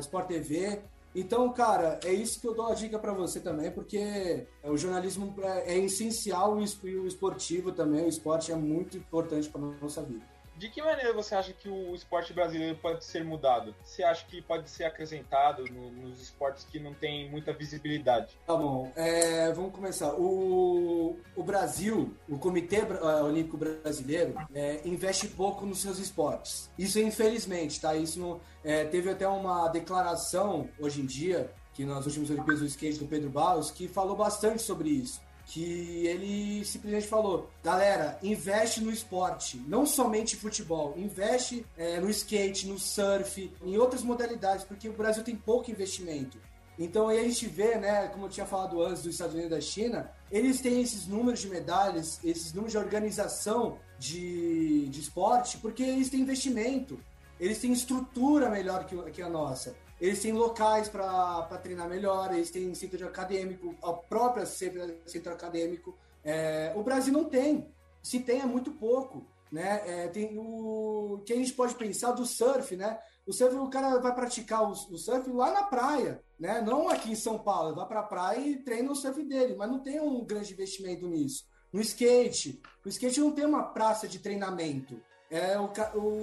Sport 0.00 0.26
TV. 0.26 0.83
Então, 1.18 1.52
cara, 1.52 1.98
é 2.04 2.12
isso 2.12 2.40
que 2.40 2.46
eu 2.46 2.54
dou 2.54 2.68
a 2.68 2.74
dica 2.74 2.96
para 2.96 3.12
você 3.12 3.40
também, 3.40 3.72
porque 3.72 4.46
o 4.62 4.76
jornalismo 4.76 5.35
é, 5.42 5.74
é 5.74 5.78
essencial 5.78 6.61
e 6.61 6.96
o 6.96 7.07
esportivo 7.09 7.72
também, 7.72 8.04
o 8.04 8.09
esporte 8.09 8.52
é 8.52 8.54
muito 8.54 8.96
importante 8.96 9.50
para 9.50 9.61
nossa 9.61 10.00
vida. 10.00 10.24
De 10.59 10.68
que 10.68 10.83
maneira 10.83 11.12
você 11.12 11.37
acha 11.37 11.53
que 11.53 11.68
o 11.68 11.94
esporte 11.94 12.33
brasileiro 12.33 12.77
pode 12.77 13.05
ser 13.05 13.23
mudado? 13.25 13.73
Você 13.85 14.03
acha 14.03 14.27
que 14.27 14.42
pode 14.42 14.68
ser 14.68 14.85
acrescentado 14.85 15.64
no, 15.73 15.88
nos 15.92 16.21
esportes 16.21 16.64
que 16.64 16.81
não 16.81 16.92
tem 16.92 17.31
muita 17.31 17.53
visibilidade? 17.53 18.37
Tá 18.44 18.57
bom, 18.57 18.90
é, 18.97 19.53
vamos 19.53 19.73
começar. 19.73 20.12
O, 20.14 21.16
o 21.37 21.42
Brasil, 21.44 22.12
o 22.29 22.37
Comitê 22.37 22.79
é, 22.79 23.23
Olímpico 23.23 23.57
Brasileiro, 23.57 24.35
é, 24.53 24.81
investe 24.85 25.29
pouco 25.29 25.64
nos 25.64 25.81
seus 25.81 26.01
esportes. 26.01 26.68
Isso, 26.77 26.99
infelizmente, 26.99 27.81
tá? 27.81 27.94
Isso 27.94 28.18
não, 28.18 28.40
é, 28.64 28.85
teve 28.85 29.11
até 29.11 29.29
uma 29.29 29.68
declaração 29.68 30.68
hoje 30.81 31.01
em 31.01 31.07
dia, 31.07 31.53
que 31.73 31.85
nas 31.85 32.05
últimas 32.05 32.31
Olimpíadas 32.31 32.62
do 32.62 32.66
Skate 32.66 32.99
do 32.99 33.07
Pedro 33.07 33.31
Barros, 33.31 33.71
que 33.71 33.87
falou 33.87 34.16
bastante 34.16 34.61
sobre 34.61 34.88
isso 34.88 35.27
que 35.48 36.06
ele 36.06 36.64
simplesmente 36.64 37.06
falou: 37.06 37.50
galera, 37.64 38.18
investe 38.22 38.80
no 38.80 38.90
esporte, 38.90 39.56
não 39.66 39.84
somente 39.87 40.37
futebol, 40.37 40.94
investe 40.96 41.64
é, 41.76 41.98
no 41.98 42.08
skate, 42.11 42.66
no 42.66 42.78
surf, 42.78 43.50
em 43.62 43.76
outras 43.78 44.02
modalidades, 44.02 44.64
porque 44.64 44.88
o 44.88 44.92
Brasil 44.92 45.24
tem 45.24 45.34
pouco 45.34 45.70
investimento. 45.70 46.38
Então 46.78 47.08
aí 47.08 47.18
a 47.18 47.24
gente 47.24 47.46
vê, 47.48 47.76
né, 47.76 48.06
como 48.08 48.26
eu 48.26 48.30
tinha 48.30 48.46
falado 48.46 48.80
antes 48.80 49.02
dos 49.02 49.12
Estados 49.14 49.34
Unidos 49.34 49.50
e 49.50 49.54
da 49.54 49.61
China, 49.61 50.11
eles 50.30 50.61
têm 50.61 50.80
esses 50.80 51.08
números 51.08 51.40
de 51.40 51.48
medalhas, 51.48 52.20
esses 52.22 52.52
números 52.52 52.72
de 52.72 52.78
organização 52.78 53.78
de, 53.98 54.87
de 54.88 55.00
esporte, 55.00 55.58
porque 55.58 55.82
eles 55.82 56.08
têm 56.08 56.20
investimento, 56.20 57.00
eles 57.40 57.58
têm 57.58 57.72
estrutura 57.72 58.48
melhor 58.48 58.84
que, 58.84 58.96
que 59.11 59.22
a 59.22 59.28
nossa. 59.28 59.74
Eles 60.00 60.20
têm 60.20 60.32
locais 60.32 60.88
para 60.88 61.42
treinar 61.62 61.88
melhor, 61.88 62.32
eles 62.32 62.50
têm 62.50 62.72
centro 62.74 63.04
acadêmico, 63.06 63.74
a 63.82 63.92
própria 63.92 64.46
centro 64.46 65.32
acadêmico. 65.32 65.96
É, 66.24 66.72
o 66.76 66.82
Brasil 66.82 67.12
não 67.12 67.24
tem. 67.24 67.72
Se 68.02 68.20
tem, 68.20 68.40
é 68.40 68.46
muito 68.46 68.70
pouco. 68.72 69.26
Né? 69.50 69.82
É, 69.87 70.08
tem 70.08 70.38
o 70.38 71.22
que 71.24 71.32
a 71.32 71.37
gente 71.37 71.54
pode 71.54 71.74
pensar 71.74 72.12
do 72.12 72.26
surf, 72.26 72.76
né? 72.76 72.98
O 73.26 73.32
surf, 73.32 73.56
o 73.56 73.70
cara 73.70 73.98
vai 73.98 74.14
praticar 74.14 74.62
o, 74.62 74.72
o 74.72 74.98
surf 74.98 75.30
lá 75.30 75.50
na 75.50 75.62
praia, 75.62 76.22
né? 76.38 76.61
Não 76.61 76.88
aqui 76.88 77.12
em 77.12 77.16
São 77.16 77.38
Paulo, 77.38 77.74
vai 77.74 77.87
para 77.87 78.00
a 78.00 78.04
praia 78.04 78.40
e 78.40 78.56
treina 78.56 78.92
o 78.92 78.94
surf 78.94 79.22
dele, 79.24 79.56
mas 79.56 79.70
não 79.70 79.80
tem 79.80 80.00
um 80.00 80.22
grande 80.24 80.52
investimento 80.52 81.08
nisso. 81.08 81.46
No 81.72 81.80
skate, 81.80 82.61
o 82.84 82.88
skate 82.88 83.20
não 83.20 83.32
tem 83.32 83.46
uma 83.46 83.62
praça 83.62 84.06
de 84.06 84.18
treinamento. 84.18 85.00
É, 85.30 85.58
o, 85.58 85.70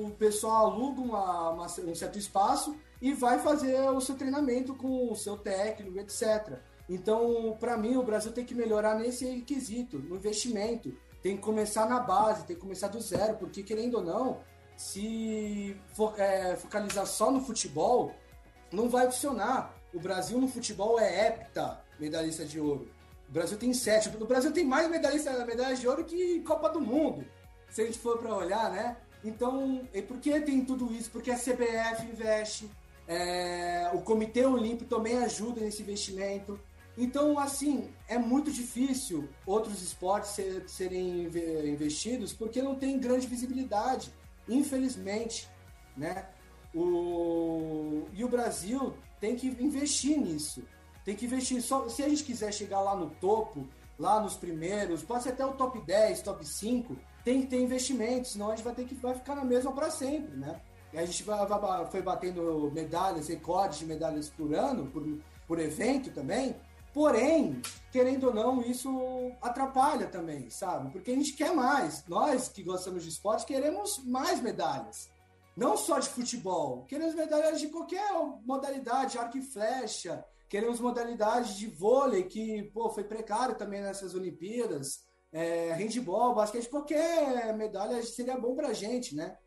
o 0.07 0.11
pessoal 0.11 0.67
aluga 0.67 1.01
uma, 1.01 1.49
uma, 1.51 1.65
um 1.65 1.95
certo 1.95 2.17
espaço 2.17 2.75
e 3.01 3.13
vai 3.13 3.39
fazer 3.39 3.79
o 3.81 4.01
seu 4.01 4.15
treinamento 4.15 4.73
com 4.73 5.11
o 5.11 5.15
seu 5.15 5.37
técnico, 5.37 5.99
etc. 5.99 6.59
Então, 6.89 7.55
para 7.59 7.77
mim, 7.77 7.97
o 7.97 8.03
Brasil 8.03 8.31
tem 8.31 8.45
que 8.45 8.55
melhorar 8.55 8.95
nesse 8.95 9.41
quesito, 9.41 9.99
no 9.99 10.15
investimento. 10.15 10.95
Tem 11.21 11.35
que 11.35 11.41
começar 11.41 11.87
na 11.87 11.99
base, 11.99 12.45
tem 12.45 12.55
que 12.55 12.61
começar 12.61 12.87
do 12.87 13.01
zero, 13.01 13.37
porque 13.37 13.63
querendo 13.63 13.95
ou 13.95 14.03
não, 14.03 14.39
se 14.77 15.75
é, 16.17 16.55
focalizar 16.55 17.05
só 17.05 17.31
no 17.31 17.41
futebol, 17.41 18.13
não 18.71 18.89
vai 18.89 19.05
funcionar. 19.05 19.73
O 19.93 19.99
Brasil 19.99 20.39
no 20.39 20.47
futebol 20.47 20.99
é 20.99 21.27
hepta 21.27 21.81
medalhista 21.99 22.45
de 22.45 22.59
ouro. 22.59 22.89
O 23.27 23.31
Brasil 23.31 23.57
tem 23.57 23.73
sete. 23.73 24.09
O 24.09 24.25
Brasil 24.25 24.51
tem 24.51 24.63
mais 24.63 24.89
medalhista, 24.89 25.45
medalhas 25.45 25.79
de 25.79 25.87
ouro 25.87 26.05
que 26.05 26.41
Copa 26.41 26.69
do 26.69 26.81
Mundo. 26.81 27.25
Se 27.69 27.82
a 27.82 27.86
gente 27.86 27.99
for 27.99 28.17
para 28.17 28.36
olhar, 28.36 28.71
né? 28.71 28.97
Então, 29.23 29.88
e 29.93 30.01
por 30.01 30.19
que 30.19 30.39
tem 30.41 30.63
tudo 30.63 30.93
isso? 30.93 31.10
Porque 31.10 31.32
a 31.32 31.38
CBF 31.38 32.06
investe, 32.06 32.69
é, 33.08 33.89
o 33.93 34.01
Comitê 34.01 34.45
Olímpico 34.45 34.89
também 34.89 35.17
ajuda 35.17 35.62
nesse 35.62 35.82
investimento. 35.82 36.60
Então, 36.97 37.38
assim, 37.38 37.89
é 38.08 38.17
muito 38.17 38.51
difícil 38.51 39.28
outros 39.45 39.82
esportes 39.82 40.32
ser, 40.32 40.63
serem 40.69 41.23
investidos 41.67 42.32
porque 42.34 42.62
não 42.62 42.75
tem 42.75 42.99
grande 42.99 43.28
visibilidade, 43.28 44.13
infelizmente, 44.47 45.49
né? 45.97 46.30
O, 46.73 48.04
e 48.13 48.23
o 48.23 48.30
Brasil 48.30 48.93
tem 49.19 49.36
que 49.36 49.47
investir 49.47 50.19
nisso. 50.19 50.63
Tem 51.04 51.15
que 51.15 51.25
investir. 51.25 51.62
Só, 51.62 51.88
se 51.89 52.04
a 52.04 52.10
gente 52.10 52.23
quiser 52.23 52.54
chegar 52.54 52.82
lá 52.82 52.95
no 52.95 53.10
topo, 53.10 53.67
lá 53.97 54.19
nos 54.19 54.36
primeiros, 54.36 55.03
pode 55.03 55.23
ser 55.23 55.29
até 55.29 55.45
o 55.45 55.53
top 55.53 55.79
10, 55.81 56.21
top 56.21 56.45
5, 56.45 56.95
tem 57.23 57.41
que 57.41 57.47
ter 57.47 57.62
investimento, 57.62 58.27
senão 58.27 58.51
a 58.51 58.55
gente 58.55 58.65
vai 58.65 58.75
ter 58.75 58.86
que 58.86 58.95
vai 58.95 59.15
ficar 59.15 59.36
na 59.36 59.43
mesma 59.43 59.71
para 59.71 59.89
sempre, 59.89 60.36
né? 60.38 60.62
E 60.93 60.97
a 60.97 61.05
gente 61.05 61.23
vai, 61.23 61.45
vai, 61.45 61.86
foi 61.88 62.01
batendo 62.01 62.71
medalhas, 62.73 63.27
recordes 63.27 63.79
de 63.79 63.86
medalhas 63.86 64.29
por 64.29 64.53
ano, 64.53 64.88
por, 64.88 65.03
por 65.47 65.60
evento 65.60 66.12
também. 66.12 66.55
Porém, 66.93 67.62
querendo 67.91 68.27
ou 68.27 68.34
não, 68.34 68.62
isso 68.62 68.89
atrapalha 69.41 70.08
também, 70.08 70.49
sabe? 70.49 70.91
Porque 70.91 71.12
a 71.12 71.15
gente 71.15 71.34
quer 71.34 71.53
mais. 71.53 72.05
Nós 72.08 72.47
que 72.47 72.63
gostamos 72.63 73.03
de 73.03 73.10
esporte 73.10 73.45
queremos 73.45 74.01
mais 74.05 74.41
medalhas. 74.41 75.10
Não 75.58 75.75
só 75.75 75.99
de 75.99 76.08
futebol, 76.08 76.86
queremos 76.88 77.13
medalhas 77.15 77.60
de 77.60 77.67
qualquer 77.67 78.10
modalidade, 78.45 79.17
arco 79.17 79.38
e 79.38 79.41
flecha, 79.41 80.23
queremos 80.49 80.79
modalidade 80.79 81.58
de 81.58 81.67
vôlei, 81.67 82.23
que 82.23 82.63
pô, 82.73 82.89
foi 82.89 83.03
precário 83.03 83.55
também 83.55 83.81
nessas 83.81 84.13
Olimpíadas, 84.15 85.03
é, 85.31 85.73
handball, 85.73 86.34
basquete, 86.34 86.69
qualquer 86.69 87.53
medalha 87.55 88.01
seria 88.03 88.38
bom 88.38 88.55
pra 88.55 88.73
gente, 88.73 89.15
né? 89.15 89.38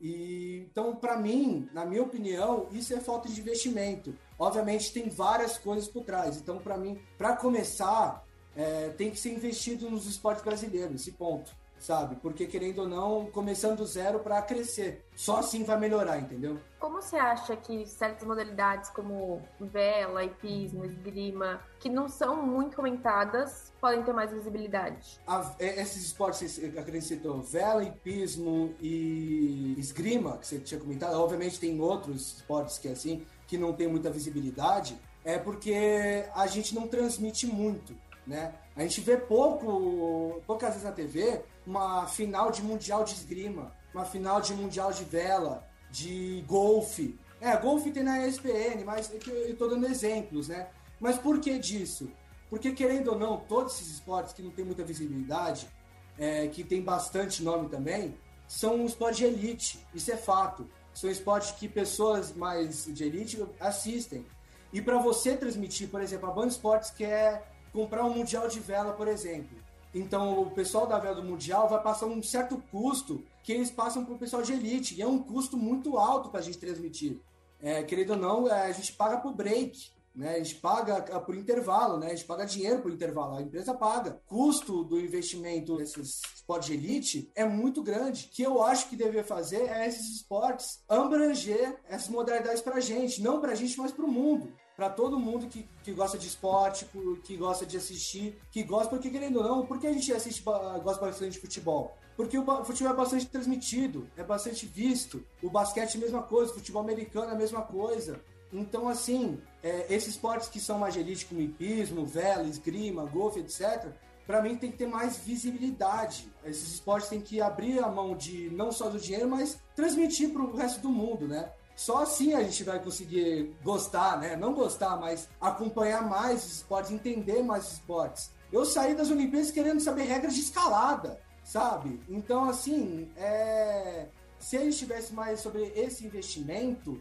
E, 0.00 0.66
então, 0.70 0.94
para 0.94 1.16
mim, 1.16 1.68
na 1.72 1.84
minha 1.84 2.02
opinião, 2.02 2.68
isso 2.70 2.94
é 2.94 3.00
falta 3.00 3.28
de 3.28 3.40
investimento. 3.40 4.16
Obviamente, 4.38 4.92
tem 4.92 5.08
várias 5.08 5.58
coisas 5.58 5.88
por 5.88 6.04
trás. 6.04 6.36
Então, 6.36 6.58
para 6.58 6.76
mim, 6.76 7.00
para 7.16 7.36
começar, 7.36 8.24
é, 8.54 8.90
tem 8.90 9.10
que 9.10 9.18
ser 9.18 9.30
investido 9.32 9.90
nos 9.90 10.06
esportes 10.06 10.44
brasileiros, 10.44 11.00
esse 11.00 11.12
ponto, 11.12 11.50
sabe? 11.78 12.16
Porque, 12.16 12.46
querendo 12.46 12.80
ou 12.80 12.88
não, 12.88 13.26
começando 13.26 13.78
do 13.78 13.86
zero 13.86 14.18
para 14.20 14.40
crescer. 14.42 15.04
Só 15.14 15.38
assim 15.38 15.64
vai 15.64 15.78
melhorar, 15.78 16.18
entendeu? 16.18 16.58
Como 16.78 17.02
você 17.02 17.16
acha 17.16 17.56
que 17.56 17.86
certas 17.86 18.26
modalidades 18.26 18.90
como 18.90 19.42
vela, 19.60 20.24
hipismo, 20.24 20.84
esgrima, 20.84 21.60
que 21.80 21.88
não 21.88 22.08
são 22.08 22.44
muito 22.44 22.76
comentadas, 22.76 23.72
podem 23.80 24.02
ter 24.02 24.12
mais 24.12 24.30
visibilidade? 24.30 25.20
A, 25.26 25.54
é, 25.58 25.80
esses 25.80 26.04
esportes 26.04 26.40
que 26.40 26.48
você 26.48 26.78
acrescentou, 26.78 27.42
vela, 27.42 27.82
hipismo 27.82 28.74
e 28.80 29.74
esgrima, 29.78 30.38
que 30.38 30.46
você 30.46 30.58
tinha 30.58 30.80
comentado, 30.80 31.14
obviamente 31.14 31.58
tem 31.58 31.80
outros 31.80 32.36
esportes 32.36 32.78
que 32.78 32.88
é 32.88 32.92
assim, 32.92 33.26
que 33.46 33.58
não 33.58 33.72
tem 33.72 33.88
muita 33.88 34.10
visibilidade, 34.10 34.98
é 35.24 35.38
porque 35.38 36.24
a 36.34 36.46
gente 36.46 36.74
não 36.74 36.86
transmite 36.86 37.46
muito, 37.46 37.94
né? 38.26 38.54
A 38.78 38.82
gente 38.82 39.00
vê 39.00 39.16
pouco, 39.16 40.40
poucas 40.46 40.68
vezes 40.68 40.84
na 40.84 40.92
TV, 40.92 41.42
uma 41.66 42.06
final 42.06 42.52
de 42.52 42.62
mundial 42.62 43.02
de 43.02 43.12
esgrima, 43.12 43.74
uma 43.92 44.04
final 44.04 44.40
de 44.40 44.54
mundial 44.54 44.92
de 44.92 45.02
vela, 45.02 45.66
de 45.90 46.44
golfe. 46.46 47.18
É, 47.40 47.56
golfe 47.56 47.90
tem 47.90 48.04
na 48.04 48.24
ESPN, 48.24 48.84
mas 48.86 49.12
é 49.12 49.18
eu 49.26 49.50
estou 49.50 49.68
dando 49.68 49.84
exemplos, 49.84 50.46
né? 50.46 50.68
Mas 51.00 51.18
por 51.18 51.40
que 51.40 51.58
disso? 51.58 52.08
Porque, 52.48 52.70
querendo 52.70 53.08
ou 53.08 53.18
não, 53.18 53.36
todos 53.36 53.74
esses 53.74 53.94
esportes 53.94 54.32
que 54.32 54.42
não 54.42 54.52
tem 54.52 54.64
muita 54.64 54.84
visibilidade, 54.84 55.68
é, 56.16 56.46
que 56.46 56.62
tem 56.62 56.80
bastante 56.80 57.42
nome 57.42 57.68
também, 57.68 58.16
são 58.46 58.76
um 58.76 58.86
esporte 58.86 59.18
de 59.18 59.24
elite. 59.24 59.84
Isso 59.92 60.12
é 60.12 60.16
fato. 60.16 60.70
São 60.94 61.10
esportes 61.10 61.50
que 61.50 61.68
pessoas 61.68 62.32
mais 62.32 62.84
de 62.84 63.02
elite 63.02 63.44
assistem. 63.58 64.24
E 64.72 64.80
para 64.80 64.98
você 64.98 65.36
transmitir, 65.36 65.88
por 65.88 66.00
exemplo, 66.00 66.28
a 66.28 66.32
Band 66.32 66.46
Esportes 66.46 66.90
quer 66.90 67.57
comprar 67.72 68.04
um 68.04 68.14
Mundial 68.14 68.48
de 68.48 68.60
Vela, 68.60 68.92
por 68.92 69.08
exemplo. 69.08 69.56
Então, 69.94 70.42
o 70.42 70.50
pessoal 70.50 70.86
da 70.86 70.98
vela 70.98 71.16
do 71.16 71.24
Mundial 71.24 71.68
vai 71.68 71.82
passar 71.82 72.06
um 72.06 72.22
certo 72.22 72.62
custo 72.70 73.24
que 73.42 73.52
eles 73.52 73.70
passam 73.70 74.04
para 74.04 74.14
o 74.14 74.18
pessoal 74.18 74.42
de 74.42 74.52
elite. 74.52 74.94
E 74.94 75.02
é 75.02 75.06
um 75.06 75.18
custo 75.18 75.56
muito 75.56 75.96
alto 75.96 76.28
para 76.28 76.40
a 76.40 76.42
gente 76.42 76.58
transmitir. 76.58 77.18
É, 77.60 77.82
querido 77.82 78.12
ou 78.12 78.18
não, 78.18 78.48
é, 78.48 78.66
a 78.66 78.72
gente 78.72 78.92
paga 78.92 79.16
por 79.16 79.32
break. 79.32 79.90
Né? 80.14 80.34
A 80.34 80.38
gente 80.38 80.56
paga 80.56 81.20
por 81.20 81.34
intervalo, 81.34 81.98
né? 81.98 82.08
a 82.08 82.10
gente 82.10 82.24
paga 82.24 82.44
dinheiro 82.44 82.82
por 82.82 82.90
intervalo, 82.90 83.36
a 83.36 83.42
empresa 83.42 83.72
paga. 83.72 84.20
Custo 84.26 84.84
do 84.84 85.00
investimento 85.00 85.76
nesses 85.76 86.20
esportes 86.34 86.68
de 86.68 86.74
elite 86.74 87.30
é 87.34 87.44
muito 87.44 87.82
grande. 87.82 88.26
O 88.26 88.34
que 88.34 88.42
eu 88.42 88.62
acho 88.62 88.88
que 88.88 88.96
deveria 88.96 89.24
fazer 89.24 89.62
é 89.62 89.86
esses 89.86 90.16
esportes 90.16 90.82
abranger 90.88 91.78
essas 91.88 92.08
modalidades 92.08 92.60
para 92.60 92.76
a 92.76 92.80
gente, 92.80 93.22
não 93.22 93.40
para 93.40 93.52
a 93.52 93.54
gente, 93.54 93.78
mas 93.78 93.92
para 93.92 94.04
o 94.04 94.10
mundo 94.10 94.52
para 94.78 94.88
todo 94.88 95.18
mundo 95.18 95.48
que, 95.48 95.68
que 95.82 95.90
gosta 95.90 96.16
de 96.16 96.28
esporte, 96.28 96.86
que 97.24 97.36
gosta 97.36 97.66
de 97.66 97.76
assistir, 97.76 98.38
que 98.48 98.62
gosta, 98.62 98.88
porque 98.88 99.10
querendo 99.10 99.38
ou 99.38 99.42
não, 99.42 99.66
por 99.66 99.80
que 99.80 99.88
a 99.88 99.92
gente 99.92 100.12
assiste, 100.12 100.40
gosta 100.40 101.04
bastante 101.04 101.32
de 101.32 101.40
futebol? 101.40 101.98
Porque 102.16 102.38
o 102.38 102.64
futebol 102.64 102.92
é 102.92 102.96
bastante 102.96 103.26
transmitido, 103.26 104.08
é 104.16 104.22
bastante 104.22 104.66
visto. 104.66 105.26
O 105.42 105.50
basquete 105.50 105.96
é 105.96 105.98
a 105.98 106.00
mesma 106.00 106.22
coisa, 106.22 106.52
o 106.52 106.54
futebol 106.54 106.80
americano 106.80 107.32
é 107.32 107.34
a 107.34 107.36
mesma 107.36 107.62
coisa. 107.62 108.20
Então, 108.52 108.88
assim, 108.88 109.42
é, 109.64 109.92
esses 109.92 110.10
esportes 110.10 110.48
que 110.48 110.60
são 110.60 110.78
mais 110.78 110.96
elite, 110.96 111.26
como 111.26 111.40
hipismo, 111.40 112.06
vela, 112.06 112.44
esgrima, 112.44 113.04
golfe, 113.04 113.40
etc., 113.40 113.92
para 114.28 114.40
mim 114.42 114.56
tem 114.56 114.70
que 114.70 114.76
ter 114.76 114.86
mais 114.86 115.16
visibilidade. 115.16 116.30
Esses 116.44 116.74
esportes 116.74 117.08
têm 117.08 117.20
que 117.20 117.40
abrir 117.40 117.82
a 117.82 117.88
mão 117.88 118.16
de 118.16 118.48
não 118.50 118.70
só 118.70 118.88
do 118.88 119.00
dinheiro, 119.00 119.28
mas 119.28 119.58
transmitir 119.74 120.32
para 120.32 120.42
o 120.42 120.54
resto 120.54 120.80
do 120.82 120.88
mundo, 120.88 121.26
né? 121.26 121.50
Só 121.78 122.02
assim 122.02 122.34
a 122.34 122.42
gente 122.42 122.64
vai 122.64 122.82
conseguir 122.82 123.54
gostar, 123.62 124.18
né? 124.18 124.34
Não 124.34 124.52
gostar, 124.52 124.96
mas 124.96 125.28
acompanhar 125.40 126.02
mais 126.02 126.44
os 126.44 126.54
esportes, 126.54 126.90
entender 126.90 127.40
mais 127.40 127.68
os 127.68 127.72
esportes. 127.74 128.32
Eu 128.50 128.64
saí 128.64 128.96
das 128.96 129.12
Olimpíadas 129.12 129.52
querendo 129.52 129.78
saber 129.78 130.02
regras 130.02 130.34
de 130.34 130.40
escalada, 130.40 131.20
sabe? 131.44 132.00
Então, 132.08 132.50
assim, 132.50 133.08
é... 133.16 134.08
se 134.40 134.56
a 134.56 134.60
gente 134.60 134.76
tivesse 134.76 135.14
mais 135.14 135.38
sobre 135.38 135.72
esse 135.76 136.04
investimento, 136.04 137.00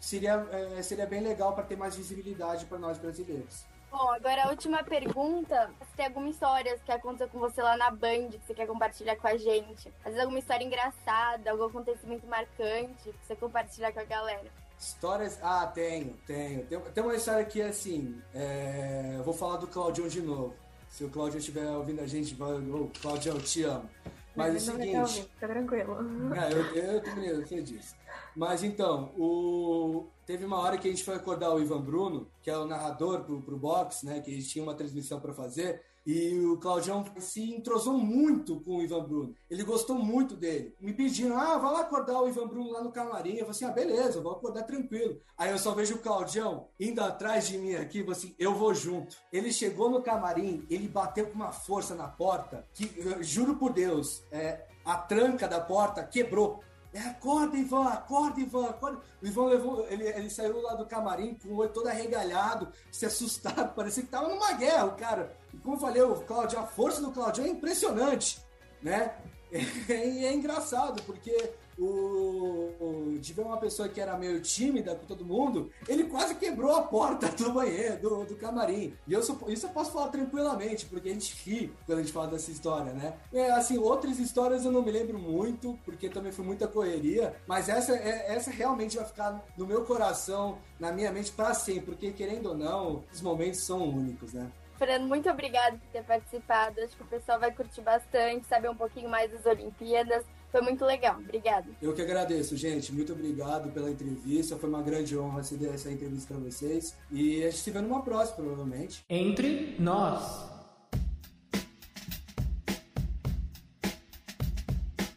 seria, 0.00 0.48
é, 0.50 0.82
seria 0.82 1.06
bem 1.06 1.20
legal 1.20 1.54
para 1.54 1.62
ter 1.62 1.76
mais 1.76 1.94
visibilidade 1.94 2.66
para 2.66 2.76
nós 2.76 2.98
brasileiros. 2.98 3.66
Bom, 3.90 4.10
agora 4.10 4.44
a 4.44 4.50
última 4.50 4.82
pergunta. 4.82 5.70
Se 5.90 5.96
tem 5.96 6.06
alguma 6.06 6.28
história 6.28 6.78
que 6.84 6.92
aconteceu 6.92 7.28
com 7.28 7.38
você 7.38 7.62
lá 7.62 7.76
na 7.76 7.90
Band 7.90 8.28
que 8.30 8.40
você 8.46 8.54
quer 8.54 8.66
compartilhar 8.66 9.16
com 9.16 9.26
a 9.26 9.36
gente? 9.36 9.88
Às 10.00 10.04
vezes 10.04 10.20
alguma 10.20 10.38
história 10.38 10.64
engraçada, 10.64 11.50
algum 11.50 11.64
acontecimento 11.64 12.26
marcante 12.26 13.04
que 13.04 13.26
você 13.26 13.34
compartilhar 13.34 13.92
com 13.92 14.00
a 14.00 14.04
galera. 14.04 14.50
Histórias? 14.78 15.38
Ah, 15.42 15.66
tenho, 15.66 16.16
tenho. 16.26 16.64
Tem, 16.66 16.80
tem 16.80 17.02
uma 17.02 17.14
história 17.14 17.44
que, 17.44 17.60
assim, 17.60 18.22
é... 18.34 19.14
eu 19.16 19.24
vou 19.24 19.34
falar 19.34 19.56
do 19.56 19.66
Claudião 19.66 20.06
de 20.06 20.22
novo. 20.22 20.54
Se 20.88 21.04
o 21.04 21.10
Cláudio 21.10 21.38
estiver 21.38 21.68
ouvindo 21.70 22.00
a 22.00 22.06
gente, 22.06 22.34
vai, 22.34 22.52
oh, 22.52 22.88
Cláudio, 23.00 23.32
eu 23.32 23.40
te 23.40 23.62
amo. 23.64 23.88
Mas 24.34 24.68
é 24.68 24.72
o 24.72 24.78
não 24.78 25.06
seguinte. 25.06 25.28
fica 25.34 25.48
tranquilo. 25.48 25.96
É, 26.34 26.52
eu, 26.52 26.76
eu 26.76 27.02
também 27.02 27.26
eu 27.26 27.44
sei 27.46 27.62
disso. 27.62 27.96
Mas 28.36 28.62
então, 28.62 29.12
o... 29.18 30.06
teve 30.26 30.44
uma 30.44 30.58
hora 30.58 30.78
que 30.78 30.88
a 30.88 30.90
gente 30.90 31.04
foi 31.04 31.14
acordar 31.14 31.54
o 31.54 31.60
Ivan 31.60 31.80
Bruno, 31.80 32.28
que 32.42 32.50
é 32.50 32.56
o 32.56 32.66
narrador 32.66 33.24
pro, 33.24 33.40
pro 33.42 33.58
box, 33.58 34.04
né? 34.04 34.20
Que 34.20 34.30
a 34.30 34.34
gente 34.34 34.48
tinha 34.48 34.62
uma 34.62 34.74
transmissão 34.74 35.20
para 35.20 35.32
fazer. 35.32 35.82
E 36.10 36.38
o 36.38 36.56
Claudião 36.56 37.04
se 37.18 37.52
entrosou 37.52 37.92
muito 37.92 38.60
com 38.60 38.78
o 38.78 38.82
Ivan 38.82 39.04
Bruno. 39.04 39.34
Ele 39.50 39.62
gostou 39.62 39.94
muito 39.94 40.34
dele. 40.34 40.74
Me 40.80 40.94
pedindo, 40.94 41.34
ah, 41.34 41.58
vai 41.58 41.70
lá 41.70 41.80
acordar 41.80 42.22
o 42.22 42.28
Ivan 42.28 42.48
Bruno 42.48 42.72
lá 42.72 42.82
no 42.82 42.90
camarim. 42.90 43.32
Eu 43.32 43.40
falei 43.40 43.50
assim, 43.50 43.64
ah, 43.66 43.70
beleza, 43.70 44.22
vou 44.22 44.32
acordar 44.32 44.62
tranquilo. 44.62 45.20
Aí 45.36 45.50
eu 45.50 45.58
só 45.58 45.74
vejo 45.74 45.96
o 45.96 45.98
Claudião 45.98 46.68
indo 46.80 47.02
atrás 47.02 47.46
de 47.46 47.58
mim 47.58 47.74
aqui, 47.74 47.98
falei 48.00 48.16
assim, 48.16 48.34
eu 48.38 48.54
vou 48.54 48.72
junto. 48.72 49.18
Ele 49.30 49.52
chegou 49.52 49.90
no 49.90 50.00
camarim, 50.00 50.64
ele 50.70 50.88
bateu 50.88 51.26
com 51.26 51.34
uma 51.34 51.52
força 51.52 51.94
na 51.94 52.08
porta, 52.08 52.66
que, 52.72 52.90
juro 53.20 53.56
por 53.56 53.74
Deus, 53.74 54.22
é, 54.32 54.64
a 54.86 54.96
tranca 54.96 55.46
da 55.46 55.60
porta 55.60 56.02
quebrou. 56.02 56.64
É, 56.98 57.10
acorda, 57.10 57.56
Ivan, 57.56 57.84
acorda, 57.84 58.40
Ivan, 58.40 58.66
acorda. 58.66 59.00
O 59.22 59.26
Ivan 59.26 59.46
levou, 59.46 59.86
ele, 59.88 60.04
ele 60.08 60.28
saiu 60.28 60.60
lá 60.60 60.74
do 60.74 60.84
camarim 60.84 61.34
com 61.34 61.50
o 61.50 61.58
olho 61.58 61.70
todo 61.70 61.86
arregalhado, 61.86 62.72
se 62.90 63.06
assustado, 63.06 63.72
parecia 63.72 64.02
que 64.02 64.08
tava 64.08 64.28
numa 64.28 64.52
guerra, 64.54 64.86
o 64.86 64.96
cara. 64.96 65.36
E 65.54 65.58
como 65.58 65.76
eu 65.76 65.80
falei, 65.80 66.02
o 66.02 66.16
Claudio, 66.16 66.58
a 66.58 66.66
força 66.66 67.00
do 67.00 67.12
Claudio 67.12 67.44
é 67.44 67.48
impressionante, 67.48 68.44
né? 68.82 69.14
E 69.88 70.26
é, 70.26 70.34
engraçado, 70.34 71.02
porque 71.04 71.52
o, 71.78 72.72
o, 72.80 73.18
de 73.18 73.32
ver 73.32 73.42
uma 73.42 73.56
pessoa 73.56 73.88
que 73.88 74.00
era 74.00 74.16
meio 74.16 74.40
tímida 74.40 74.94
com 74.94 75.06
todo 75.06 75.24
mundo, 75.24 75.70
ele 75.86 76.04
quase 76.04 76.34
quebrou 76.34 76.74
a 76.74 76.82
porta 76.82 77.28
do 77.36 77.52
banheiro, 77.52 78.00
do, 78.00 78.24
do 78.24 78.36
camarim. 78.36 78.94
E 79.06 79.12
eu, 79.12 79.20
isso 79.20 79.66
eu 79.66 79.70
posso 79.70 79.92
falar 79.92 80.08
tranquilamente, 80.08 80.86
porque 80.86 81.08
a 81.08 81.12
gente 81.12 81.34
ri 81.44 81.72
quando 81.86 81.98
a 81.98 82.02
gente 82.02 82.12
fala 82.12 82.28
dessa 82.28 82.50
história, 82.50 82.92
né? 82.92 83.14
É, 83.32 83.50
assim, 83.52 83.78
outras 83.78 84.18
histórias 84.18 84.64
eu 84.64 84.72
não 84.72 84.82
me 84.82 84.90
lembro 84.90 85.18
muito, 85.18 85.78
porque 85.84 86.08
também 86.08 86.32
foi 86.32 86.44
muita 86.44 86.66
correria, 86.66 87.34
mas 87.46 87.68
essa, 87.68 87.94
é, 87.94 88.34
essa 88.34 88.50
realmente 88.50 88.96
vai 88.96 89.06
ficar 89.06 89.44
no 89.56 89.66
meu 89.66 89.84
coração, 89.84 90.58
na 90.78 90.92
minha 90.92 91.12
mente 91.12 91.30
para 91.32 91.54
sempre, 91.54 91.82
porque 91.82 92.12
querendo 92.12 92.50
ou 92.50 92.56
não, 92.56 93.04
os 93.12 93.20
momentos 93.20 93.60
são 93.60 93.88
únicos, 93.88 94.32
né? 94.32 94.50
Fernando, 94.78 95.08
muito 95.08 95.28
obrigado 95.28 95.76
por 95.78 95.88
ter 95.88 96.04
participado. 96.04 96.80
Acho 96.80 96.96
que 96.96 97.02
o 97.02 97.06
pessoal 97.06 97.40
vai 97.40 97.50
curtir 97.50 97.80
bastante, 97.80 98.46
saber 98.46 98.70
um 98.70 98.76
pouquinho 98.76 99.08
mais 99.08 99.30
das 99.30 99.44
Olimpíadas. 99.44 100.24
Foi 100.50 100.60
muito 100.60 100.84
legal. 100.84 101.18
Obrigado. 101.18 101.74
Eu 101.80 101.94
que 101.94 102.02
agradeço, 102.02 102.56
gente. 102.56 102.92
Muito 102.92 103.12
obrigado 103.12 103.70
pela 103.70 103.90
entrevista. 103.90 104.56
Foi 104.56 104.68
uma 104.68 104.82
grande 104.82 105.16
honra 105.16 105.42
ceder 105.42 105.74
essa 105.74 105.90
entrevista 105.90 106.34
para 106.34 106.42
vocês. 106.42 106.96
E 107.10 107.42
a 107.44 107.50
gente 107.50 107.58
se 107.58 107.70
vê 107.70 107.80
numa 107.80 108.02
próxima, 108.02 108.36
provavelmente. 108.36 109.04
Entre 109.08 109.76
nós. 109.78 110.58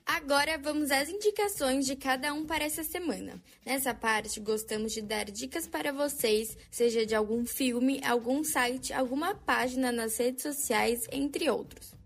Agora 0.05 0.57
vamos 0.57 0.91
às 0.91 1.09
indicações 1.09 1.85
de 1.85 1.95
cada 1.95 2.33
um 2.33 2.45
para 2.45 2.63
essa 2.63 2.85
semana. 2.85 3.33
Nessa 3.65 3.93
parte, 3.93 4.39
gostamos 4.39 4.93
de 4.93 5.01
dar 5.01 5.25
dicas 5.25 5.67
para 5.67 5.91
vocês, 5.91 6.57
seja 6.69 7.05
de 7.05 7.13
algum 7.13 7.45
filme, 7.45 7.99
algum 8.05 8.41
site, 8.41 8.93
alguma 8.93 9.35
página 9.35 9.91
nas 9.91 10.17
redes 10.17 10.43
sociais, 10.43 11.05
entre 11.11 11.49
outros. 11.49 12.00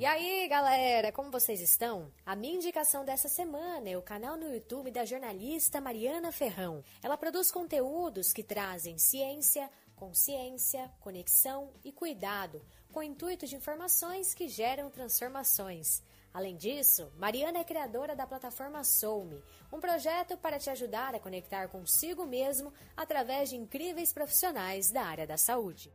E 0.00 0.06
aí, 0.06 0.48
galera, 0.48 1.12
como 1.12 1.30
vocês 1.30 1.60
estão? 1.60 2.10
A 2.24 2.34
minha 2.34 2.54
indicação 2.54 3.04
dessa 3.04 3.28
semana 3.28 3.86
é 3.86 3.98
o 3.98 4.02
canal 4.02 4.34
no 4.34 4.50
YouTube 4.50 4.90
da 4.90 5.04
jornalista 5.04 5.78
Mariana 5.78 6.32
Ferrão. 6.32 6.82
Ela 7.02 7.18
produz 7.18 7.50
conteúdos 7.50 8.32
que 8.32 8.42
trazem 8.42 8.96
ciência, 8.96 9.68
consciência, 9.94 10.90
conexão 11.00 11.70
e 11.84 11.92
cuidado 11.92 12.62
com 12.90 13.00
o 13.00 13.02
intuito 13.02 13.46
de 13.46 13.56
informações 13.56 14.32
que 14.32 14.48
geram 14.48 14.88
transformações. 14.88 16.02
Além 16.32 16.56
disso, 16.56 17.12
Mariana 17.18 17.58
é 17.58 17.64
criadora 17.64 18.16
da 18.16 18.26
plataforma 18.26 18.82
Soulme, 18.82 19.44
um 19.70 19.80
projeto 19.80 20.34
para 20.38 20.58
te 20.58 20.70
ajudar 20.70 21.14
a 21.14 21.20
conectar 21.20 21.68
consigo 21.68 22.24
mesmo 22.24 22.72
através 22.96 23.50
de 23.50 23.56
incríveis 23.56 24.14
profissionais 24.14 24.90
da 24.90 25.02
área 25.02 25.26
da 25.26 25.36
saúde. 25.36 25.92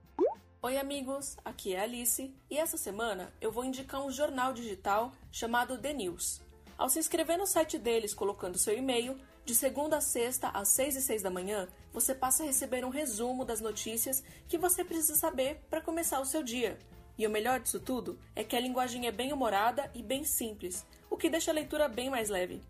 Oi, 0.62 0.78
amigos, 0.78 1.38
aqui 1.46 1.76
é 1.76 1.82
Alice 1.82 2.34
e 2.50 2.58
essa 2.58 2.76
semana 2.76 3.32
eu 3.40 3.52
vou 3.52 3.64
indicar 3.64 4.04
um 4.04 4.10
jornal 4.10 4.52
digital 4.52 5.12
chamado 5.32 5.78
The 5.78 5.94
News. 5.94 6.42
Ao 6.76 6.90
se 6.90 6.98
inscrever 6.98 7.38
no 7.38 7.46
site 7.46 7.78
deles 7.78 8.16
colocando 8.16 8.58
seu 8.58 8.76
e-mail, 8.76 9.16
de 9.46 9.54
segunda 9.54 9.98
a 9.98 10.02
sexta, 10.02 10.50
às 10.50 10.70
6 10.70 10.96
e 10.96 11.02
6 11.02 11.22
da 11.22 11.30
manhã, 11.30 11.68
você 11.94 12.16
passa 12.16 12.42
a 12.42 12.46
receber 12.48 12.84
um 12.84 12.90
resumo 12.90 13.46
das 13.46 13.62
notícias 13.62 14.24
que 14.48 14.58
você 14.58 14.84
precisa 14.84 15.16
saber 15.16 15.62
para 15.70 15.82
começar 15.82 16.20
o 16.20 16.26
seu 16.26 16.42
dia. 16.42 16.80
E 17.16 17.28
o 17.28 17.30
melhor 17.30 17.60
disso 17.60 17.80
tudo 17.80 18.20
é 18.36 18.44
que 18.44 18.56
a 18.56 18.60
linguagem 18.60 19.06
é 19.06 19.12
bem 19.12 19.32
humorada 19.32 19.92
e 19.94 20.02
bem 20.02 20.24
simples, 20.24 20.84
o 21.10 21.16
que 21.16 21.30
deixa 21.30 21.52
a 21.52 21.54
leitura 21.54 21.88
bem 21.88 22.10
mais 22.10 22.30
leve. 22.30 22.62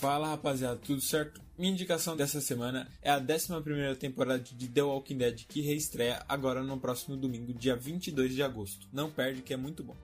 Fala 0.00 0.28
rapaziada, 0.28 0.80
tudo 0.82 1.02
certo? 1.02 1.42
Minha 1.58 1.72
indicação 1.72 2.16
dessa 2.16 2.40
semana 2.40 2.88
é 3.02 3.10
a 3.10 3.18
11 3.18 3.96
temporada 3.98 4.38
de 4.38 4.66
The 4.66 4.82
Walking 4.82 5.18
Dead 5.18 5.44
que 5.46 5.60
reestreia 5.60 6.24
agora 6.26 6.62
no 6.62 6.80
próximo 6.80 7.18
domingo, 7.18 7.52
dia 7.52 7.76
22 7.76 8.34
de 8.34 8.42
agosto. 8.42 8.88
Não 8.90 9.10
perde 9.10 9.42
que 9.42 9.52
é 9.52 9.58
muito 9.58 9.84
bom. 9.84 9.94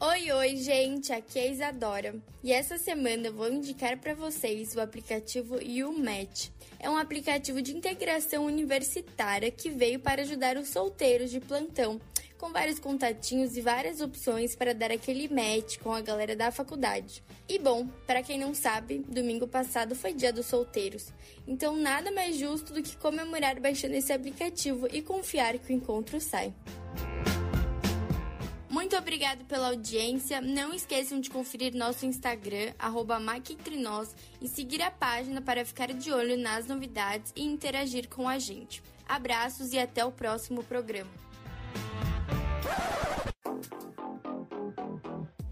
Oi, 0.00 0.32
oi, 0.32 0.56
gente, 0.56 1.12
aqui 1.12 1.38
é 1.38 1.42
a 1.42 1.46
Isadora. 1.46 2.16
E 2.42 2.52
essa 2.52 2.76
semana 2.76 3.28
eu 3.28 3.34
vou 3.34 3.48
indicar 3.48 3.96
para 3.98 4.14
vocês 4.14 4.74
o 4.74 4.80
aplicativo 4.80 5.62
YouMatch. 5.62 6.50
É 6.80 6.90
um 6.90 6.96
aplicativo 6.96 7.62
de 7.62 7.72
integração 7.72 8.46
universitária 8.46 9.48
que 9.52 9.70
veio 9.70 10.00
para 10.00 10.22
ajudar 10.22 10.56
os 10.56 10.70
solteiros 10.70 11.30
de 11.30 11.38
plantão, 11.38 12.00
com 12.38 12.52
vários 12.52 12.78
contatinhos 12.78 13.56
e 13.56 13.60
várias 13.60 14.00
opções 14.00 14.54
para 14.54 14.74
dar 14.74 14.90
aquele 14.90 15.28
match 15.28 15.78
com 15.78 15.92
a 15.92 16.00
galera 16.00 16.36
da 16.36 16.50
faculdade. 16.50 17.22
E 17.48 17.58
bom, 17.58 17.86
para 18.06 18.22
quem 18.22 18.38
não 18.38 18.54
sabe, 18.54 19.04
domingo 19.08 19.46
passado 19.46 19.94
foi 19.94 20.12
dia 20.12 20.32
dos 20.32 20.46
solteiros. 20.46 21.12
Então 21.46 21.76
nada 21.76 22.10
mais 22.10 22.36
justo 22.36 22.72
do 22.72 22.82
que 22.82 22.96
comemorar 22.96 23.60
baixando 23.60 23.94
esse 23.94 24.12
aplicativo 24.12 24.88
e 24.92 25.02
confiar 25.02 25.58
que 25.58 25.72
o 25.72 25.76
encontro 25.76 26.20
sai. 26.20 26.52
Muito 28.76 28.94
obrigado 28.94 29.44
pela 29.46 29.68
audiência. 29.68 30.40
Não 30.40 30.74
esqueçam 30.74 31.18
de 31.18 31.30
conferir 31.30 31.74
nosso 31.74 32.04
Instagram, 32.04 32.74
arroba 32.78 33.18
e 34.40 34.48
seguir 34.48 34.82
a 34.82 34.90
página 34.90 35.40
para 35.40 35.64
ficar 35.64 35.94
de 35.94 36.12
olho 36.12 36.36
nas 36.36 36.66
novidades 36.66 37.32
e 37.34 37.42
interagir 37.42 38.06
com 38.08 38.28
a 38.28 38.38
gente. 38.38 38.82
Abraços 39.08 39.72
e 39.72 39.78
até 39.78 40.04
o 40.04 40.12
próximo 40.12 40.62
programa. 40.62 41.25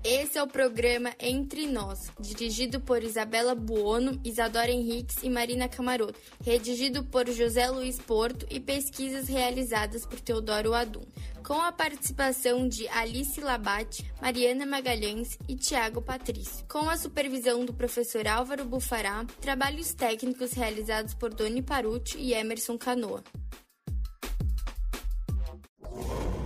Esse 0.06 0.36
é 0.36 0.42
o 0.42 0.46
programa 0.46 1.14
Entre 1.18 1.66
Nós, 1.66 2.10
dirigido 2.20 2.78
por 2.78 3.02
Isabela 3.02 3.54
Buono, 3.54 4.20
Isadora 4.22 4.70
Henriques 4.70 5.22
e 5.22 5.30
Marina 5.30 5.66
Camaroto, 5.66 6.20
redigido 6.42 7.02
por 7.04 7.26
José 7.30 7.70
Luiz 7.70 7.98
Porto 7.98 8.46
e 8.50 8.60
pesquisas 8.60 9.28
realizadas 9.28 10.04
por 10.04 10.20
Teodoro 10.20 10.74
Adum, 10.74 11.06
com 11.42 11.54
a 11.54 11.72
participação 11.72 12.68
de 12.68 12.86
Alice 12.88 13.40
Labate, 13.40 14.04
Mariana 14.20 14.66
Magalhães 14.66 15.38
e 15.48 15.56
Tiago 15.56 16.02
Patrício, 16.02 16.66
com 16.68 16.90
a 16.90 16.98
supervisão 16.98 17.64
do 17.64 17.72
professor 17.72 18.26
Álvaro 18.28 18.66
Bufará, 18.66 19.24
trabalhos 19.40 19.94
técnicos 19.94 20.52
realizados 20.52 21.14
por 21.14 21.32
Doni 21.32 21.62
Parucci 21.62 22.18
e 22.18 22.34
Emerson 22.34 22.76
Canoa. 22.76 23.24